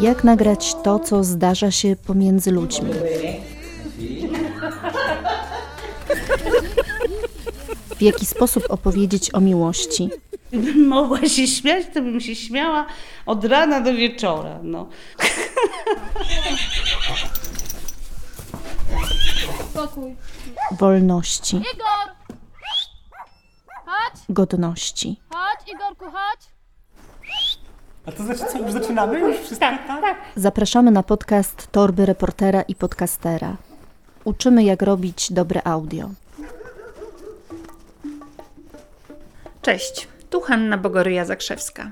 Jak 0.00 0.24
nagrać 0.24 0.74
to, 0.84 0.98
co 0.98 1.24
zdarza 1.24 1.70
się 1.70 1.96
pomiędzy 1.96 2.50
ludźmi? 2.50 2.90
W 7.96 8.02
jaki 8.02 8.26
sposób 8.26 8.64
opowiedzieć 8.68 9.34
o 9.34 9.40
miłości? 9.40 10.10
Gdybym 10.52 10.86
mogła 10.88 11.28
się 11.28 11.46
śmiać, 11.46 11.86
to 11.94 12.02
bym 12.02 12.20
się 12.20 12.34
śmiała 12.34 12.86
od 13.26 13.44
rana 13.44 13.80
do 13.80 13.94
wieczora. 13.94 14.58
No. 14.62 14.88
Wolności, 20.78 21.56
Igor! 21.56 22.13
Godności. 24.28 25.20
chodź, 25.30 25.74
Igorku, 25.74 26.04
chodź. 26.04 26.40
A 28.06 28.12
to 28.12 28.22
znaczy 28.22 28.44
co, 28.52 28.58
już 28.58 28.72
zaczynamy? 28.72 29.20
Już 29.20 29.36
wszystko 29.36 29.66
tak? 29.86 30.16
Zapraszamy 30.36 30.90
na 30.90 31.02
podcast 31.02 31.68
Torby 31.72 32.06
Reportera 32.06 32.62
i 32.62 32.74
Podcastera. 32.74 33.56
Uczymy, 34.24 34.64
jak 34.64 34.82
robić 34.82 35.32
dobre 35.32 35.66
audio. 35.66 36.10
Cześć, 39.62 40.08
tu 40.30 40.40
Hanna 40.40 40.78
Bogoryja 40.78 41.24
Zakrzewska. 41.24 41.90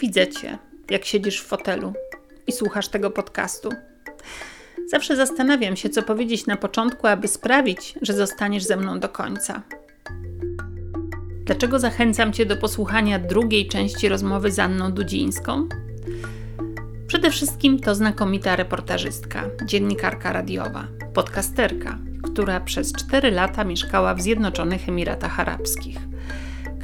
Widzę 0.00 0.28
Cię, 0.28 0.58
jak 0.90 1.04
siedzisz 1.04 1.40
w 1.42 1.46
fotelu 1.46 1.92
i 2.46 2.52
słuchasz 2.52 2.88
tego 2.88 3.10
podcastu. 3.10 3.68
Zawsze 4.86 5.16
zastanawiam 5.16 5.76
się, 5.76 5.88
co 5.88 6.02
powiedzieć 6.02 6.46
na 6.46 6.56
początku, 6.56 7.06
aby 7.06 7.28
sprawić, 7.28 7.94
że 8.02 8.12
zostaniesz 8.12 8.64
ze 8.64 8.76
mną 8.76 9.00
do 9.00 9.08
końca. 9.08 9.62
Dlaczego 11.44 11.78
zachęcam 11.78 12.32
Cię 12.32 12.46
do 12.46 12.56
posłuchania 12.56 13.18
drugiej 13.18 13.68
części 13.68 14.08
rozmowy 14.08 14.50
z 14.52 14.58
Anną 14.58 14.92
Dudzińską? 14.92 15.68
Przede 17.06 17.30
wszystkim 17.30 17.80
to 17.80 17.94
znakomita 17.94 18.56
reportażystka, 18.56 19.44
dziennikarka 19.66 20.32
radiowa, 20.32 20.86
podcasterka, 21.14 21.98
która 22.22 22.60
przez 22.60 22.92
4 22.92 23.30
lata 23.30 23.64
mieszkała 23.64 24.14
w 24.14 24.20
Zjednoczonych 24.20 24.88
Emiratach 24.88 25.40
Arabskich, 25.40 25.98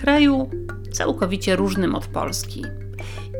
kraju 0.00 0.50
całkowicie 0.92 1.56
różnym 1.56 1.94
od 1.94 2.06
Polski. 2.06 2.64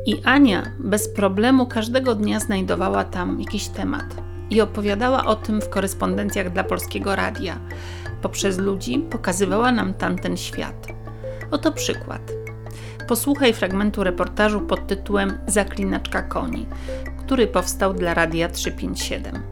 I 0.07 0.23
Ania 0.25 0.62
bez 0.79 1.09
problemu 1.09 1.67
każdego 1.67 2.15
dnia 2.15 2.41
znajdowała 2.41 3.05
tam 3.05 3.41
jakiś 3.41 3.69
temat 3.69 4.17
i 4.51 4.61
opowiadała 4.61 5.25
o 5.25 5.37
tym 5.37 5.61
w 5.61 5.69
korespondencjach 5.69 6.53
dla 6.53 6.65
polskiego 6.65 7.17
radia. 7.17 7.61
Poprzez 8.23 8.59
ludzi 8.59 8.99
pokazywała 8.99 9.73
nam 9.73 9.95
tamten 9.95 10.37
świat. 10.37 11.00
Oto 11.51 11.73
przykład. 11.73 12.33
Posłuchaj 13.09 13.55
fragmentu 13.55 14.05
reportażu 14.05 14.61
pod 14.61 14.87
tytułem 14.87 15.39
Zaklinaczka 15.47 16.23
koni, 16.23 16.67
który 17.25 17.47
powstał 17.47 17.95
dla 17.95 18.15
Radia 18.15 18.48
357. 18.48 19.43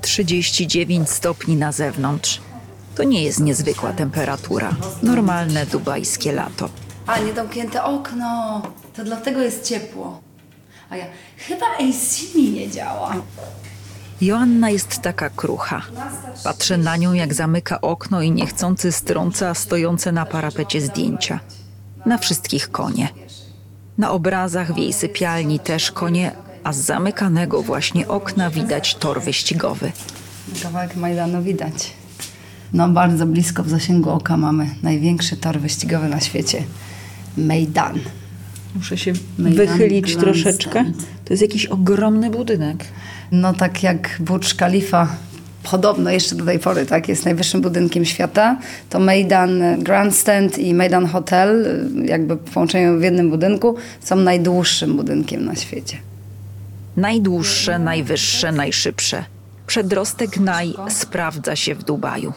39 0.00 1.10
stopni 1.10 1.56
na 1.56 1.72
zewnątrz. 1.72 2.40
To 2.96 3.04
nie 3.04 3.24
jest 3.24 3.40
niezwykła 3.40 3.92
temperatura. 3.92 4.70
Normalne 5.02 5.66
dubajskie 5.66 6.32
lato. 6.32 6.68
A, 7.06 7.18
niedomknięte 7.18 7.84
okno. 7.84 8.62
To 8.96 9.04
dlatego 9.04 9.40
jest 9.40 9.64
ciepło. 9.64 10.20
A 10.90 10.96
ja, 10.96 11.04
chyba 11.36 11.66
AC 11.66 12.34
mi 12.34 12.50
nie 12.50 12.70
działa. 12.70 13.14
Joanna 14.20 14.70
jest 14.70 15.02
taka 15.02 15.30
krucha. 15.30 15.82
Patrzę 16.44 16.78
na 16.78 16.96
nią, 16.96 17.12
jak 17.12 17.34
zamyka 17.34 17.80
okno 17.80 18.22
i 18.22 18.30
niechcący 18.30 18.92
strąca 18.92 19.54
stojące 19.54 20.12
na 20.12 20.26
parapecie 20.26 20.80
zdjęcia. 20.80 21.40
Na 22.06 22.18
wszystkich 22.18 22.70
konie. 22.70 23.08
Na 23.98 24.10
obrazach 24.10 24.74
w 24.74 24.76
jej 24.76 24.92
sypialni 24.92 25.60
też 25.60 25.92
konie, 25.92 26.32
a 26.64 26.72
z 26.72 26.76
zamykanego 26.76 27.62
właśnie 27.62 28.08
okna 28.08 28.50
widać 28.50 28.94
tor 28.94 29.22
wyścigowy. 29.22 29.92
Kawałek 30.62 30.96
Majdanu 30.96 31.42
widać. 31.42 31.92
No, 32.72 32.88
bardzo 32.88 33.26
blisko 33.26 33.62
w 33.62 33.68
zasięgu 33.68 34.10
oka 34.10 34.36
mamy 34.36 34.70
największy 34.82 35.36
tor 35.36 35.60
wyścigowy 35.60 36.08
na 36.08 36.20
świecie. 36.20 36.62
Mejdan. 37.36 37.98
Muszę 38.74 38.98
się 38.98 39.12
Mejdan 39.38 39.66
wychylić 39.66 40.16
troszeczkę. 40.16 40.84
To 41.24 41.32
jest 41.32 41.42
jakiś 41.42 41.66
ogromny 41.66 42.30
budynek. 42.30 42.84
No 43.32 43.52
tak 43.54 43.82
jak 43.82 44.16
Burj 44.20 44.54
Khalifa, 44.56 45.08
podobno 45.62 46.10
jeszcze 46.10 46.34
do 46.34 46.44
tej 46.44 46.58
pory, 46.58 46.86
tak, 46.86 47.08
jest 47.08 47.24
najwyższym 47.24 47.60
budynkiem 47.60 48.04
świata, 48.04 48.58
to 48.90 48.98
Mejdan 48.98 49.62
Grandstand 49.78 50.58
i 50.58 50.74
Mejdan 50.74 51.06
Hotel, 51.06 51.80
jakby 52.04 52.36
w 52.36 52.50
połączeniu 52.50 52.98
w 52.98 53.02
jednym 53.02 53.30
budynku, 53.30 53.76
są 54.00 54.16
najdłuższym 54.16 54.96
budynkiem 54.96 55.44
na 55.44 55.56
świecie. 55.56 55.96
Najdłuższe, 56.96 57.78
najwyższe, 57.78 58.52
najszybsze. 58.52 59.24
Przedrostek 59.66 60.36
naj 60.36 60.74
sprawdza 60.88 61.56
się 61.56 61.74
w 61.74 61.84
Dubaju. 61.84 62.32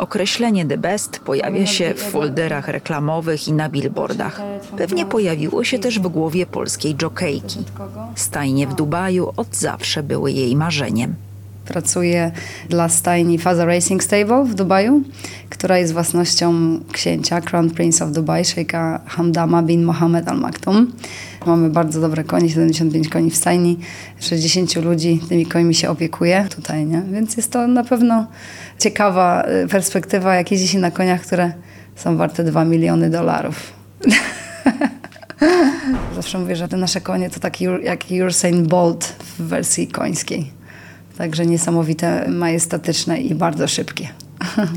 Określenie 0.00 0.66
The 0.66 0.78
Best 0.78 1.18
pojawia 1.18 1.66
się 1.66 1.94
w 1.94 2.02
folderach 2.02 2.68
reklamowych 2.68 3.48
i 3.48 3.52
na 3.52 3.68
billboardach. 3.68 4.42
Pewnie 4.76 5.06
pojawiło 5.06 5.64
się 5.64 5.78
też 5.78 6.00
w 6.00 6.08
głowie 6.08 6.46
polskiej 6.46 6.96
jokejki. 7.02 7.58
Stajnie 8.14 8.66
w 8.66 8.74
Dubaju 8.74 9.32
od 9.36 9.56
zawsze 9.56 10.02
były 10.02 10.32
jej 10.32 10.56
marzeniem. 10.56 11.14
Pracuję 11.64 12.32
dla 12.68 12.88
stajni 12.88 13.38
Faza 13.38 13.64
Racing 13.64 14.04
Stable 14.04 14.44
w 14.44 14.54
Dubaju, 14.54 15.02
która 15.50 15.78
jest 15.78 15.92
własnością 15.92 16.78
księcia 16.92 17.40
Crown 17.40 17.70
Prince 17.70 18.02
of 18.02 18.12
Dubai, 18.12 18.44
szejka 18.44 19.00
Hamdama 19.06 19.62
bin 19.62 19.84
Mohammed 19.84 20.28
Al 20.28 20.38
Maktoum. 20.38 20.92
Mamy 21.46 21.70
bardzo 21.70 22.00
dobre 22.00 22.24
konie, 22.24 22.48
75 22.48 23.08
koni 23.08 23.30
w 23.30 23.36
stajni, 23.36 23.78
60 24.20 24.76
ludzi 24.76 25.20
tymi 25.28 25.46
końmi 25.46 25.74
się 25.74 25.90
opiekuje 25.90 26.46
tutaj, 26.56 26.86
nie? 26.86 27.02
Więc 27.12 27.36
jest 27.36 27.52
to 27.52 27.66
na 27.66 27.84
pewno 27.84 28.26
ciekawa 28.80 29.44
y, 29.64 29.68
perspektywa, 29.68 30.34
jak 30.34 30.50
jeździ 30.50 30.68
się 30.68 30.78
na 30.78 30.90
koniach, 30.90 31.20
które 31.20 31.52
są 31.96 32.16
warte 32.16 32.44
2 32.44 32.64
miliony 32.64 33.10
dolarów. 33.10 33.72
Zawsze 36.14 36.38
mówię, 36.38 36.56
że 36.56 36.68
te 36.68 36.76
nasze 36.76 37.00
konie 37.00 37.30
to 37.30 37.40
taki 37.40 37.68
Ur- 37.68 37.82
jak 37.82 38.04
Usain 38.28 38.66
Bolt 38.66 39.04
w 39.04 39.42
wersji 39.42 39.88
końskiej. 39.88 40.50
Także 41.18 41.46
niesamowite, 41.46 42.28
majestatyczne 42.28 43.20
i 43.20 43.34
bardzo 43.34 43.68
szybkie. 43.68 44.08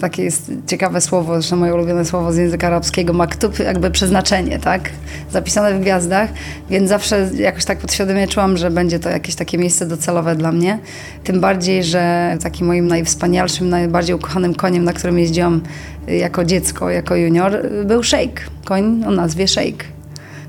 Takie 0.00 0.24
jest 0.24 0.52
ciekawe 0.66 1.00
słowo, 1.00 1.34
zresztą 1.34 1.56
moje 1.56 1.74
ulubione 1.74 2.04
słowo 2.04 2.32
z 2.32 2.36
języka 2.36 2.66
arabskiego, 2.66 3.12
maktub, 3.12 3.58
jakby 3.58 3.90
przeznaczenie, 3.90 4.58
tak? 4.58 4.90
Zapisane 5.30 5.74
w 5.74 5.80
gwiazdach, 5.80 6.30
więc 6.70 6.88
zawsze 6.88 7.30
jakoś 7.34 7.64
tak 7.64 7.78
podświadomie 7.78 8.28
czułam, 8.28 8.56
że 8.56 8.70
będzie 8.70 8.98
to 8.98 9.08
jakieś 9.08 9.34
takie 9.34 9.58
miejsce 9.58 9.86
docelowe 9.86 10.36
dla 10.36 10.52
mnie. 10.52 10.78
Tym 11.24 11.40
bardziej, 11.40 11.84
że 11.84 12.36
takim 12.42 12.66
moim 12.66 12.86
najwspanialszym, 12.86 13.68
najbardziej 13.68 14.16
ukochanym 14.16 14.54
koniem, 14.54 14.84
na 14.84 14.92
którym 14.92 15.18
jeździłam 15.18 15.60
jako 16.06 16.44
dziecko, 16.44 16.90
jako 16.90 17.16
junior, 17.16 17.52
był 17.84 18.02
szejk. 18.02 18.42
Koń 18.64 19.04
o 19.06 19.10
nazwie 19.10 19.48
szejk. 19.48 19.84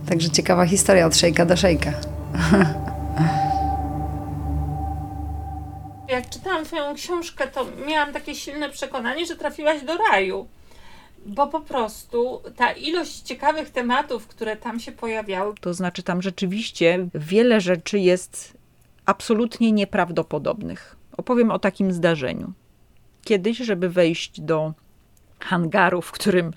Także 0.09 0.30
ciekawa 0.30 0.66
historia 0.66 1.06
od 1.06 1.18
szejka 1.18 1.46
do 1.46 1.58
szejka. 1.58 1.92
czytałam 6.66 6.66
Twoją 6.66 6.96
książkę, 6.96 7.47
to 7.47 7.66
miałam 7.88 8.14
takie 8.14 8.36
silne 8.36 8.70
przekonanie, 8.70 9.25
że 9.25 9.36
trafiłaś 9.36 9.84
do 9.84 9.97
raju. 9.97 10.47
Bo 11.25 11.47
po 11.47 11.62
prostu 11.62 12.42
ta 12.56 12.72
ilość 12.72 13.22
ciekawych 13.22 13.70
tematów, 13.70 14.28
które 14.28 14.56
tam 14.56 14.80
się 14.80 14.92
pojawiały, 14.92 15.53
To 15.62 15.74
znaczy, 15.74 16.03
tam 16.03 16.22
rzeczywiście 16.22 17.08
wiele 17.14 17.62
rzeczy 17.62 18.00
jest 18.00 18.58
absolutnie 19.06 19.72
nieprawdopodobnych. 19.72 20.96
Opowiem 21.17 21.52
o 21.52 21.59
takim 21.59 21.94
zdarzeniu. 21.94 22.53
Kiedyś, 23.23 23.58
żeby 23.58 23.90
wejść 23.90 24.41
do 24.41 24.73
hangaru, 25.40 26.02
w 26.02 26.11
którym 26.11 26.52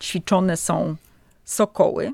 ćwiczone 0.00 0.56
są 0.56 0.96
sokoły, 1.44 2.12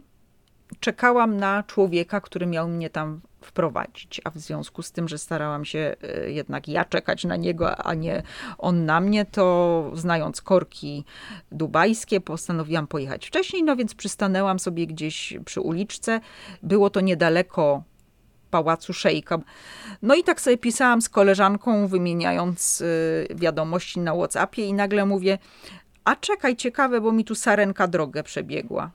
czekałam 0.81 1.37
na 1.37 1.63
człowieka, 1.63 2.21
który 2.21 2.47
miał 2.47 2.69
mnie 2.69 2.91
tam 2.91 3.21
wprowadzić. 3.51 4.21
A 4.25 4.31
w 4.31 4.39
związku 4.39 4.83
z 4.83 4.93
tym, 4.93 5.09
że 5.09 5.19
starałam 5.19 5.65
się 5.65 5.97
e, 6.03 6.31
jednak 6.31 6.69
ja 6.69 6.85
czekać 6.85 7.25
na 7.25 7.37
niego, 7.37 7.77
a 7.77 7.95
nie 7.95 8.23
on 8.59 8.85
na 8.85 9.01
mnie, 9.01 9.25
to 9.25 9.91
znając 9.95 10.41
korki 10.41 11.05
dubajskie, 11.53 12.21
postanowiłam 12.21 12.87
pojechać 12.87 13.27
wcześniej, 13.27 13.63
no 13.63 13.77
więc 13.77 13.95
przystanęłam 13.95 14.59
sobie 14.59 14.87
gdzieś 14.87 15.35
przy 15.45 15.61
uliczce. 15.61 16.21
Było 16.63 16.91
to 16.91 17.01
niedaleko 17.01 17.83
pałacu 18.51 18.93
szejka. 18.93 19.39
No 20.03 20.15
i 20.15 20.23
tak 20.25 20.41
sobie 20.41 20.59
pisałam 20.59 21.03
z 21.03 21.09
koleżanką, 21.09 21.87
wymieniając 21.87 22.81
y, 22.81 23.29
wiadomości 23.35 24.01
na 24.01 24.15
WhatsAppie 24.15 24.67
i 24.67 24.73
nagle 24.73 25.07
mówię, 25.07 25.39
a 26.05 26.17
czekaj, 26.17 26.57
ciekawe, 26.57 27.01
bo 27.01 27.13
mi 27.13 27.25
tu 27.25 27.35
sarenka 27.35 27.87
drogę 27.89 28.23
przebiegła. 28.23 28.91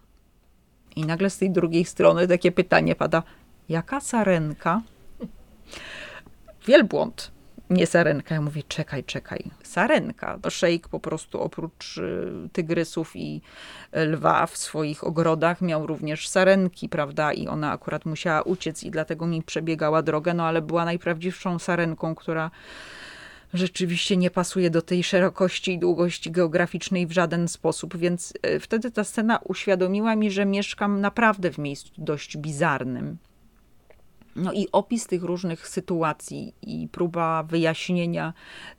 I 0.96 1.06
nagle 1.06 1.30
z 1.30 1.38
tej 1.38 1.52
drugiej 1.52 1.86
strony 1.86 2.28
takie 2.28 2.52
pytanie 2.52 2.96
pada, 2.96 3.24
jaka 3.70 4.02
sarenka? 4.02 4.82
wielbłąd, 6.68 7.32
nie 7.70 7.88
sarenka. 7.88 8.36
Ja 8.36 8.42
mówię, 8.42 8.64
czekaj, 8.68 9.04
czekaj, 9.04 9.52
sarenka. 9.64 10.40
Szejk 10.50 10.88
po 10.88 11.00
prostu 11.00 11.42
oprócz 11.42 11.98
y, 11.98 12.50
tygrysów 12.54 13.16
i 13.16 13.42
y, 13.98 14.06
lwa 14.06 14.48
w 14.48 14.58
swoich 14.58 15.04
ogrodach 15.04 15.62
miał 15.62 15.88
również 15.88 16.28
sarenki, 16.28 16.90
prawda? 16.90 17.34
I 17.34 17.48
ona 17.48 17.72
akurat 17.72 18.06
musiała 18.06 18.42
uciec 18.42 18.84
i 18.84 18.92
dlatego 18.92 19.28
mi 19.28 19.44
przebiegała 19.44 20.02
drogę, 20.02 20.34
no 20.34 20.44
ale 20.44 20.62
była 20.62 20.86
najprawdziwszą 20.86 21.60
sarenką, 21.60 22.16
która 22.16 22.52
rzeczywiście 23.54 24.18
nie 24.18 24.32
pasuje 24.32 24.70
do 24.70 24.82
tej 24.82 25.04
szerokości 25.04 25.74
i 25.74 25.80
długości 25.80 26.32
geograficznej 26.32 27.08
w 27.08 27.12
żaden 27.12 27.48
sposób, 27.48 27.98
więc 27.98 28.34
y, 28.48 28.60
wtedy 28.60 28.92
ta 28.92 29.04
scena 29.04 29.40
uświadomiła 29.44 30.16
mi, 30.16 30.32
że 30.32 30.46
mieszkam 30.46 31.02
naprawdę 31.02 31.52
w 31.52 31.58
miejscu 31.58 31.92
dość 31.98 32.38
bizarnym. 32.38 33.18
No 34.36 34.54
i 34.54 34.68
opis 34.72 35.08
tych 35.08 35.24
różnych 35.24 35.68
sytuacji 35.68 36.54
i 36.62 36.88
próba 36.92 37.44
wyjaśnienia 37.44 38.34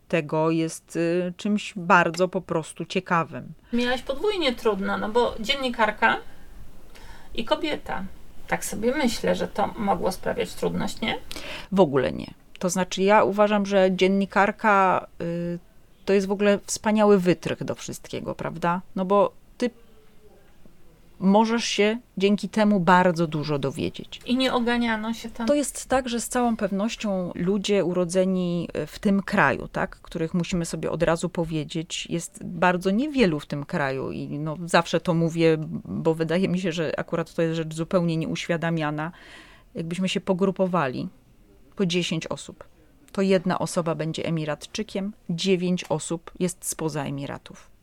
tego 0.08 0.50
jest 0.50 0.96
y, 0.96 1.32
czymś 1.36 1.72
bardzo 1.76 2.28
po 2.28 2.40
prostu 2.40 2.84
ciekawym. 2.84 3.52
Miałaś 3.72 4.02
podwójnie 4.02 4.54
trudno, 4.54 4.98
no 4.98 5.08
bo 5.08 5.34
dziennikarka 5.40 6.16
i 7.34 7.44
kobieta. 7.44 8.04
Tak 8.48 8.64
sobie 8.64 8.94
myślę, 8.94 9.34
że 9.34 9.48
to 9.48 9.66
mogło 9.78 10.12
sprawiać 10.12 10.54
trudność, 10.54 11.00
nie? 11.00 11.18
W 11.72 11.80
ogóle 11.80 12.12
nie. 12.12 12.34
To 12.58 12.70
znaczy, 12.70 13.02
ja 13.02 13.24
uważam, 13.24 13.66
że 13.66 13.88
dziennikarka 13.92 15.06
y, 15.22 15.58
to 16.04 16.12
jest 16.12 16.26
w 16.26 16.32
ogóle 16.32 16.58
wspaniały 16.66 17.18
wytrych 17.18 17.64
do 17.64 17.74
wszystkiego, 17.74 18.34
prawda? 18.34 18.82
No 18.96 19.04
bo 19.04 19.32
możesz 21.18 21.64
się 21.64 21.98
dzięki 22.16 22.48
temu 22.48 22.80
bardzo 22.80 23.26
dużo 23.26 23.58
dowiedzieć. 23.58 24.20
I 24.26 24.36
nie 24.36 24.52
oganiano 24.52 25.14
się 25.14 25.30
tam. 25.30 25.46
To 25.46 25.54
jest 25.54 25.86
tak, 25.86 26.08
że 26.08 26.20
z 26.20 26.28
całą 26.28 26.56
pewnością 26.56 27.32
ludzie 27.34 27.84
urodzeni 27.84 28.68
w 28.86 28.98
tym 28.98 29.22
kraju, 29.22 29.68
tak, 29.68 30.00
których 30.00 30.34
musimy 30.34 30.64
sobie 30.64 30.90
od 30.90 31.02
razu 31.02 31.28
powiedzieć, 31.28 32.06
jest 32.10 32.44
bardzo 32.44 32.90
niewielu 32.90 33.40
w 33.40 33.46
tym 33.46 33.64
kraju 33.64 34.10
i 34.10 34.38
no, 34.38 34.56
zawsze 34.64 35.00
to 35.00 35.14
mówię, 35.14 35.56
bo 35.84 36.14
wydaje 36.14 36.48
mi 36.48 36.60
się, 36.60 36.72
że 36.72 36.98
akurat 37.00 37.34
to 37.34 37.42
jest 37.42 37.56
rzecz 37.56 37.74
zupełnie 37.74 38.16
nieuświadamiana. 38.16 39.12
Jakbyśmy 39.74 40.08
się 40.08 40.20
pogrupowali 40.20 41.08
po 41.76 41.86
10 41.86 42.26
osób, 42.26 42.64
to 43.12 43.22
jedna 43.22 43.58
osoba 43.58 43.94
będzie 43.94 44.26
Emiratczykiem, 44.26 45.12
9 45.30 45.84
osób 45.88 46.30
jest 46.38 46.64
spoza 46.64 47.04
Emiratów. 47.04 47.75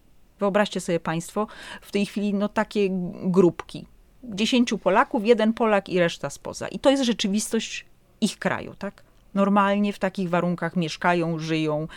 Wyobraźcie 0.44 0.81
sobie 0.81 1.00
Państwo 1.00 1.48
w 1.81 1.92
tej 1.92 2.06
chwili 2.06 2.34
no, 2.34 2.50
takie 2.50 2.90
grupki. 3.24 3.86
Dziesięciu 4.24 4.78
Polaków, 4.78 5.25
jeden 5.25 5.54
Polak 5.54 5.90
i 5.90 6.00
reszta 6.00 6.30
spoza. 6.30 6.68
I 6.68 6.80
to 6.80 6.90
jest 6.90 7.04
rzeczywistość 7.04 7.86
ich 8.22 8.40
kraju, 8.40 8.75
tak? 8.80 9.04
Normalnie 9.34 9.94
w 9.94 10.00
takich 10.00 10.30
warunkach 10.30 10.75
mieszkają, 10.75 11.40
żyją, 11.40 11.88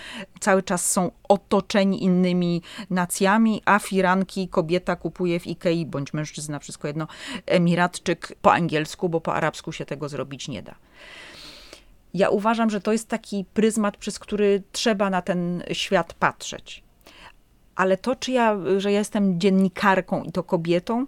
cały 0.40 0.62
czas 0.62 0.90
są 0.90 1.10
otoczeni 1.28 2.04
innymi 2.04 2.62
nacjami, 2.90 3.62
a 3.64 3.78
firanki 3.78 4.48
kobieta 4.48 4.96
kupuje 4.96 5.40
w 5.40 5.46
Ikei, 5.46 5.86
bądź 5.86 6.12
mężczyzna, 6.12 6.58
wszystko 6.58 6.88
jedno, 6.88 7.06
Emiratczyk 7.46 8.36
po 8.42 8.52
angielsku, 8.52 9.08
bo 9.08 9.20
po 9.20 9.34
arabsku 9.34 9.72
się 9.72 9.84
tego 9.84 10.08
zrobić 10.08 10.48
nie 10.48 10.62
da. 10.62 10.74
Ja 12.14 12.30
uważam, 12.30 12.70
że 12.70 12.80
to 12.80 12.92
jest 12.92 13.08
taki 13.08 13.44
pryzmat, 13.54 13.96
przez 13.96 14.18
który 14.18 14.62
trzeba 14.72 15.10
na 15.10 15.22
ten 15.22 15.62
świat 15.72 16.14
patrzeć 16.14 16.85
ale 17.76 17.96
to, 17.96 18.16
czy 18.16 18.32
ja, 18.32 18.56
że 18.78 18.92
ja 18.92 18.98
jestem 18.98 19.40
dziennikarką 19.40 20.22
i 20.22 20.32
to 20.32 20.42
kobietą, 20.42 21.06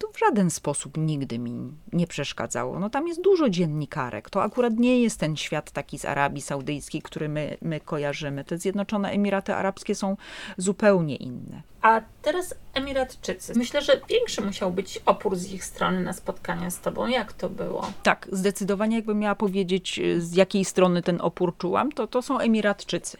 to 0.00 0.08
w 0.12 0.18
żaden 0.18 0.50
sposób 0.50 0.96
nigdy 0.96 1.38
mi 1.38 1.72
nie 1.92 2.06
przeszkadzało. 2.06 2.78
No 2.78 2.90
tam 2.90 3.08
jest 3.08 3.20
dużo 3.20 3.48
dziennikarek. 3.48 4.30
To 4.30 4.42
akurat 4.42 4.76
nie 4.76 5.02
jest 5.02 5.20
ten 5.20 5.36
świat 5.36 5.70
taki 5.70 5.98
z 5.98 6.04
Arabii 6.04 6.42
Saudyjskiej, 6.42 7.02
który 7.02 7.28
my, 7.28 7.56
my 7.62 7.80
kojarzymy. 7.80 8.44
Te 8.44 8.58
Zjednoczone 8.58 9.10
Emiraty 9.10 9.54
Arabskie 9.54 9.94
są 9.94 10.16
zupełnie 10.56 11.16
inne. 11.16 11.62
A 11.82 12.00
teraz 12.22 12.54
Emiratczycy. 12.74 13.52
Myślę, 13.56 13.82
że 13.82 14.00
większy 14.08 14.42
musiał 14.42 14.72
być 14.72 15.00
opór 15.06 15.36
z 15.36 15.52
ich 15.52 15.64
strony 15.64 16.02
na 16.02 16.12
spotkania 16.12 16.70
z 16.70 16.80
tobą. 16.80 17.06
Jak 17.06 17.32
to 17.32 17.50
było? 17.50 17.92
Tak, 18.02 18.28
zdecydowanie 18.32 18.96
jakbym 18.96 19.18
miała 19.18 19.34
powiedzieć, 19.34 20.00
z 20.18 20.34
jakiej 20.34 20.64
strony 20.64 21.02
ten 21.02 21.20
opór 21.20 21.56
czułam, 21.58 21.92
to 21.92 22.06
to 22.06 22.22
są 22.22 22.38
Emiratczycy. 22.38 23.18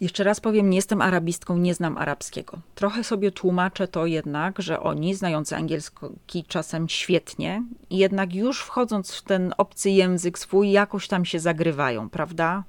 Jeszcze 0.00 0.24
raz 0.24 0.40
powiem, 0.40 0.70
nie 0.70 0.76
jestem 0.76 1.02
arabistką, 1.02 1.58
nie 1.58 1.74
znam 1.74 1.98
arabskiego. 1.98 2.58
Trochę 2.74 3.04
sobie 3.04 3.30
tłumaczę 3.32 3.88
to 3.88 4.06
jednak, 4.06 4.62
że 4.62 4.80
oni, 4.80 5.14
znający 5.14 5.56
angielski 5.56 6.44
czasem 6.48 6.88
świetnie, 6.88 7.62
jednak 7.90 8.34
już 8.34 8.60
wchodząc 8.60 9.12
w 9.14 9.22
ten 9.22 9.54
obcy 9.58 9.90
język 9.90 10.38
swój, 10.38 10.70
jakoś 10.70 11.08
tam 11.08 11.24
się 11.24 11.38
zagrywają, 11.38 12.10
prawda? 12.10 12.64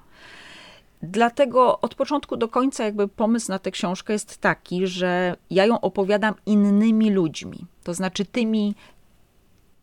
Dlatego 1.02 1.80
od 1.80 1.96
początku 1.96 2.38
do 2.38 2.48
końca 2.48 2.84
jakby 2.84 3.08
pomysł 3.08 3.52
na 3.52 3.60
tę 3.60 3.72
książkę 3.72 4.14
jest 4.14 4.38
taki, 4.38 4.88
że 4.88 5.36
ja 5.50 5.66
ją 5.66 5.82
opowiadam 5.82 6.34
innymi 6.46 7.12
ludźmi, 7.12 7.66
to 7.84 7.94
znaczy 7.94 8.26
tymi, 8.26 8.76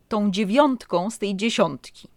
tą 0.07 0.31
dziewiątką 0.31 1.09
z 1.09 1.17
tej 1.17 1.35
dziesiątki. 1.35 2.07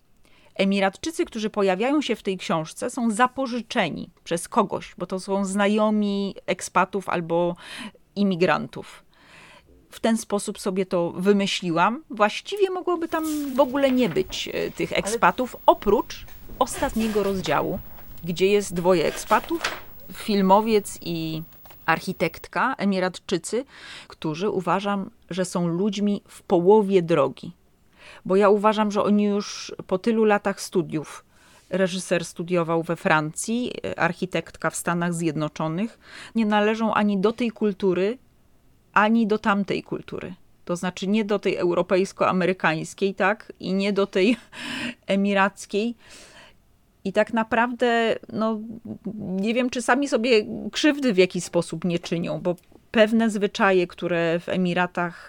Emiratczycy, 0.58 1.25
którzy 1.25 1.50
pojawiają 1.50 2.02
się 2.02 2.16
w 2.16 2.22
tej 2.22 2.38
książce, 2.38 2.90
są 2.90 3.10
zapożyczeni 3.10 4.10
przez 4.25 4.49
kogoś, 4.49 4.94
bo 4.99 5.06
to 5.06 5.20
są 5.20 5.44
znajomi 5.44 6.34
ekspatów 6.46 7.08
albo 7.08 7.56
imigrantów. 8.16 9.05
W 9.90 10.00
ten 10.00 10.16
sposób 10.16 10.58
sobie 10.58 10.87
to 10.87 11.10
wymyśliłam. 11.10 12.05
Właściwie 12.10 12.70
mogłoby 12.70 13.08
tam 13.08 13.55
w 13.55 13.60
ogóle 13.60 13.90
nie 13.90 14.08
być 14.08 14.49
e, 14.52 14.70
tych 14.70 14.93
ekspatów, 14.93 15.56
oprócz 15.66 16.26
ostatniego 16.58 17.22
rozdziału, 17.22 17.78
gdzie 18.25 18.46
jest 18.46 18.75
dwoje 18.75 19.04
ekspatów, 19.04 19.62
filmowiec 20.12 20.99
i 21.00 21.43
architektka, 21.87 22.75
emiratczycy, 22.78 23.64
którzy 24.08 24.50
uważam, 24.50 25.11
że 25.31 25.44
są 25.44 25.66
ludźmi 25.69 26.22
w 26.28 26.43
połowie 26.43 27.02
drogi 27.02 27.52
bo 28.25 28.37
ja 28.37 28.49
uważam, 28.49 28.90
że 28.90 29.02
oni 29.02 29.25
już 29.25 29.75
po 29.87 29.99
tylu 29.99 30.25
latach 30.25 30.60
studiów, 30.60 31.25
reżyser 31.70 32.25
studiował 32.25 32.82
we 32.82 32.96
Francji, 32.96 33.72
architektka 33.96 34.70
w 34.70 34.76
Stanach 34.76 35.14
Zjednoczonych, 35.14 35.99
nie 36.34 36.46
należą 36.46 36.94
ani 36.94 37.19
do 37.19 37.32
tej 37.32 37.50
kultury, 37.50 38.19
ani 38.93 39.26
do 39.26 39.38
tamtej 39.38 39.82
kultury. 39.82 40.34
To 40.64 40.76
znaczy 40.76 41.06
nie 41.06 41.25
do 41.25 41.38
tej 41.38 41.56
europejsko-amerykańskiej, 41.56 43.14
tak, 43.14 43.52
i 43.60 43.75
nie 43.75 43.93
do 43.93 44.06
tej 44.06 44.37
emirackiej. 45.06 45.94
I 47.04 47.12
tak 47.12 47.32
naprawdę, 47.32 48.16
no, 48.32 48.59
nie 49.16 49.54
wiem, 49.54 49.71
czy 49.71 49.82
sami 49.82 50.09
sobie 50.09 50.47
krzywdy 50.73 51.14
w 51.14 51.18
jakiś 51.18 51.44
sposób 51.44 51.85
nie 51.85 51.99
czynią, 51.99 52.40
bo 52.40 52.56
pewne 52.90 53.30
zwyczaje, 53.30 53.87
które 53.87 54.40
w 54.40 54.49
Emiratach 54.49 55.28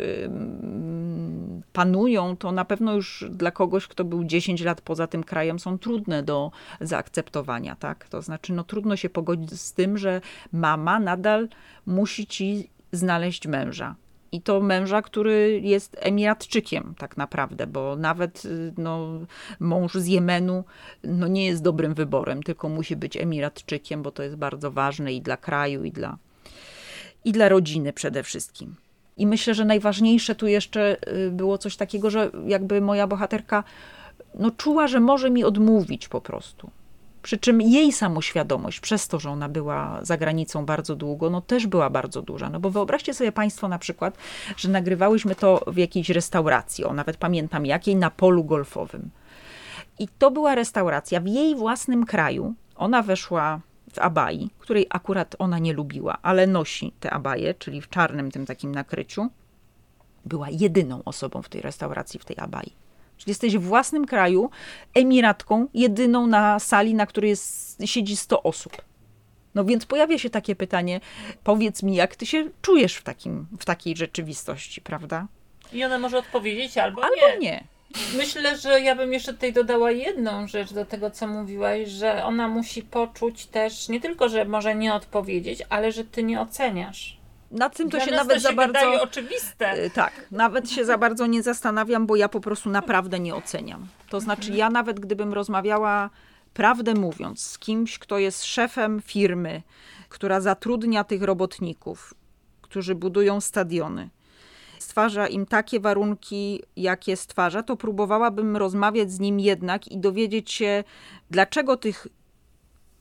panują, 1.74 2.38
to 2.38 2.51
na 2.51 2.66
pewno 2.66 2.94
już 2.94 3.25
dla 3.30 3.51
kogoś, 3.51 3.88
kto 3.88 4.04
był 4.04 4.24
10 4.24 4.62
lat 4.62 4.82
poza 4.82 5.08
tym 5.08 5.24
krajem, 5.24 5.60
są 5.60 5.78
trudne 5.80 6.24
do 6.24 6.51
zaakceptowania, 6.82 7.75
tak? 7.75 8.10
To 8.10 8.22
znaczy, 8.22 8.54
no 8.54 8.63
trudno 8.63 8.96
się 8.96 9.10
pogodzić 9.10 9.62
z 9.62 9.74
tym, 9.74 9.98
że 9.98 10.22
mama 10.51 11.00
nadal 11.00 11.48
musi 11.86 12.28
ci 12.28 12.70
znaleźć 12.92 13.48
męża. 13.48 13.96
I 14.32 14.42
to 14.42 14.62
męża, 14.62 15.01
który 15.01 15.62
jest 15.63 15.98
Emiratczykiem 16.00 16.94
tak 16.98 17.18
naprawdę, 17.18 17.68
bo 17.68 17.96
nawet 17.96 18.44
no, 18.78 19.08
mąż 19.60 19.94
z 19.94 20.08
Jemenu 20.08 20.63
no, 21.04 21.28
nie 21.28 21.46
jest 21.46 21.63
dobrym 21.63 21.94
wyborem, 21.94 22.44
tylko 22.44 22.70
musi 22.70 22.96
być 22.96 23.18
Emiratczykiem, 23.18 24.04
bo 24.04 24.12
to 24.12 24.24
jest 24.24 24.36
bardzo 24.36 24.72
ważne 24.72 25.13
i 25.13 25.22
dla 25.22 25.38
kraju, 25.38 25.84
i 25.84 25.92
dla, 25.92 26.18
i 27.26 27.32
dla 27.32 27.50
rodziny 27.50 27.94
przede 27.94 28.24
wszystkim. 28.24 28.76
I 29.18 29.28
myślę, 29.28 29.54
że 29.54 29.66
najważniejsze 29.66 30.36
tu 30.36 30.48
jeszcze 30.48 30.98
y, 31.08 31.32
było 31.32 31.58
coś 31.58 31.76
takiego, 31.76 32.10
że 32.10 32.32
jakby 32.46 32.82
moja 32.82 33.08
bohaterka 33.08 33.64
no, 34.36 34.52
czuła, 34.52 34.88
że 34.88 35.00
może 35.00 35.30
mi 35.30 35.44
odmówić 35.44 36.08
po 36.08 36.22
prostu. 36.22 36.70
Przy 37.22 37.38
czym 37.38 37.62
jej 37.62 37.92
samoświadomość, 37.92 38.80
przez 38.80 39.08
to, 39.08 39.20
że 39.20 39.30
ona 39.30 39.50
była 39.50 40.00
za 40.02 40.18
granicą 40.18 40.66
bardzo 40.66 40.96
długo, 40.96 41.30
no 41.30 41.42
też 41.42 41.68
była 41.68 41.90
bardzo 41.90 42.22
duża. 42.22 42.50
No 42.50 42.60
bo 42.60 42.70
wyobraźcie 42.70 43.14
sobie 43.14 43.32
Państwo 43.32 43.68
na 43.68 43.80
przykład, 43.80 44.18
że 44.58 44.70
nagrywałyśmy 44.70 45.36
to 45.36 45.64
w 45.68 45.78
jakiejś 45.78 46.10
restauracji, 46.10 46.86
o 46.86 46.94
nawet 46.94 47.18
pamiętam 47.18 47.66
jakiej, 47.66 47.96
na 47.96 48.12
polu 48.12 48.44
golfowym. 48.44 49.10
I 50.00 50.08
to 50.08 50.32
była 50.32 50.56
restauracja 50.56 51.20
w 51.20 51.28
jej 51.28 51.56
własnym 51.56 52.06
kraju. 52.06 52.54
Ona 52.76 53.02
weszła 53.02 53.60
w 53.93 54.00
abai, 54.00 54.50
której 54.60 54.88
akurat 54.89 55.36
ona 55.39 55.60
nie 55.60 55.74
lubiła, 55.74 56.17
ale 56.22 56.48
nosi 56.48 56.91
te 57.00 57.12
abaje, 57.12 57.53
czyli 57.53 57.81
w 57.81 57.89
czarnym 57.89 58.31
tym 58.31 58.46
takim 58.46 58.75
nakryciu. 58.75 59.29
Była 60.25 60.50
jedyną 60.50 61.03
osobą 61.03 61.41
w 61.41 61.50
tej 61.50 61.62
restauracji, 61.62 62.19
w 62.19 62.25
tej 62.25 62.38
abai. 62.39 62.72
Czyli 63.17 63.31
jesteś 63.31 63.58
w 63.58 63.62
własnym 63.62 64.05
kraju, 64.05 64.50
emiratką, 64.96 65.67
jedyną 65.74 66.27
na 66.27 66.60
sali, 66.60 66.93
na 66.93 67.05
której 67.05 67.29
jest, 67.29 67.81
siedzi 67.86 68.17
100 68.17 68.43
osób. 68.43 68.81
No 69.55 69.65
więc 69.65 69.86
pojawia 69.86 70.17
się 70.17 70.29
takie 70.29 70.55
pytanie, 70.55 71.00
powiedz 71.43 71.84
mi, 71.84 71.96
jak 71.96 72.15
ty 72.15 72.25
się 72.25 72.50
czujesz 72.62 72.96
w, 72.96 73.03
takim, 73.03 73.48
w 73.60 73.65
takiej 73.65 73.98
rzeczywistości, 73.98 74.81
prawda? 74.81 75.27
I 75.74 75.84
ona 75.84 76.00
może 76.00 76.17
odpowiedzieć 76.17 76.77
albo, 76.77 77.03
albo 77.03 77.15
nie. 77.15 77.39
nie. 77.39 77.63
Myślę, 78.17 78.58
że 78.58 78.81
ja 78.81 78.96
bym 78.96 79.13
jeszcze 79.13 79.34
tutaj 79.34 79.53
dodała 79.53 79.91
jedną 79.91 80.48
rzecz 80.48 80.74
do 80.74 80.86
tego, 80.86 81.12
co 81.12 81.27
mówiłaś, 81.27 81.89
że 81.89 82.24
ona 82.25 82.48
musi 82.48 82.84
poczuć 82.84 83.46
też 83.46 83.89
nie 83.89 84.00
tylko, 84.01 84.29
że 84.29 84.46
może 84.46 84.75
nie 84.75 84.93
odpowiedzieć, 84.93 85.63
ale 85.69 85.91
że 85.91 86.03
ty 86.03 86.24
nie 86.24 86.41
oceniasz. 86.41 87.19
Nad 87.51 87.75
tym 87.77 87.89
to 87.89 87.98
Dla 87.98 88.05
się 88.05 88.12
nawet 88.12 88.34
to 88.38 88.39
za 88.39 88.50
się 88.50 88.55
bardzo. 88.55 88.79
wydaje 88.79 89.01
oczywiste. 89.01 89.86
Y, 89.86 89.89
Tak, 89.89 90.13
nawet 90.31 90.72
się 90.72 90.86
za 90.86 90.98
bardzo 90.98 91.25
nie 91.25 91.43
zastanawiam, 91.43 92.08
bo 92.08 92.15
ja 92.15 92.29
po 92.29 92.39
prostu 92.39 92.69
naprawdę 92.69 93.19
nie 93.19 93.36
oceniam. 93.36 93.88
To 94.10 94.19
znaczy, 94.19 94.51
ja 94.51 94.69
nawet 94.69 95.00
gdybym 95.00 95.34
rozmawiała, 95.34 96.10
prawdę 96.53 96.93
mówiąc, 96.93 97.41
z 97.41 97.60
kimś, 97.60 98.00
kto 98.00 98.17
jest 98.19 98.43
szefem 98.46 99.01
firmy, 99.01 99.62
która 100.10 100.41
zatrudnia 100.41 101.03
tych 101.03 101.24
robotników, 101.24 102.13
którzy 102.62 102.96
budują 102.96 103.41
stadiony, 103.41 104.10
stwarza 104.89 105.27
im 105.27 105.46
takie 105.46 105.79
warunki, 105.79 106.63
jakie 106.75 107.15
stwarza, 107.15 107.63
to 107.63 107.77
próbowałabym 107.77 108.58
rozmawiać 108.58 109.12
z 109.12 109.19
nim 109.19 109.39
jednak 109.39 109.88
i 109.88 109.98
dowiedzieć 109.98 110.51
się, 110.51 110.84
dlaczego 111.31 111.77
tych, 111.77 112.08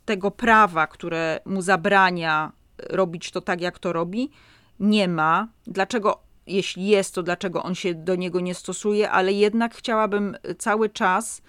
tego 0.05 0.31
prawa, 0.31 0.87
które 0.87 1.41
mu 1.45 1.63
zabrania 1.63 2.53
robić 2.91 3.31
to 3.31 3.41
tak, 3.41 3.61
jak 3.61 3.79
to 3.79 3.93
robi, 3.93 4.31
nie 4.81 5.09
ma. 5.09 5.49
Dlaczego, 5.67 6.19
jeśli 6.47 6.87
jest, 6.87 7.15
to 7.15 7.23
dlaczego 7.23 7.63
on 7.63 7.75
się 7.75 7.95
do 7.95 8.17
niego 8.17 8.41
nie 8.41 8.55
stosuje, 8.55 9.11
ale 9.11 9.33
jednak 9.33 9.75
chciałabym 9.75 10.37
cały 10.59 10.89
czas 10.89 11.43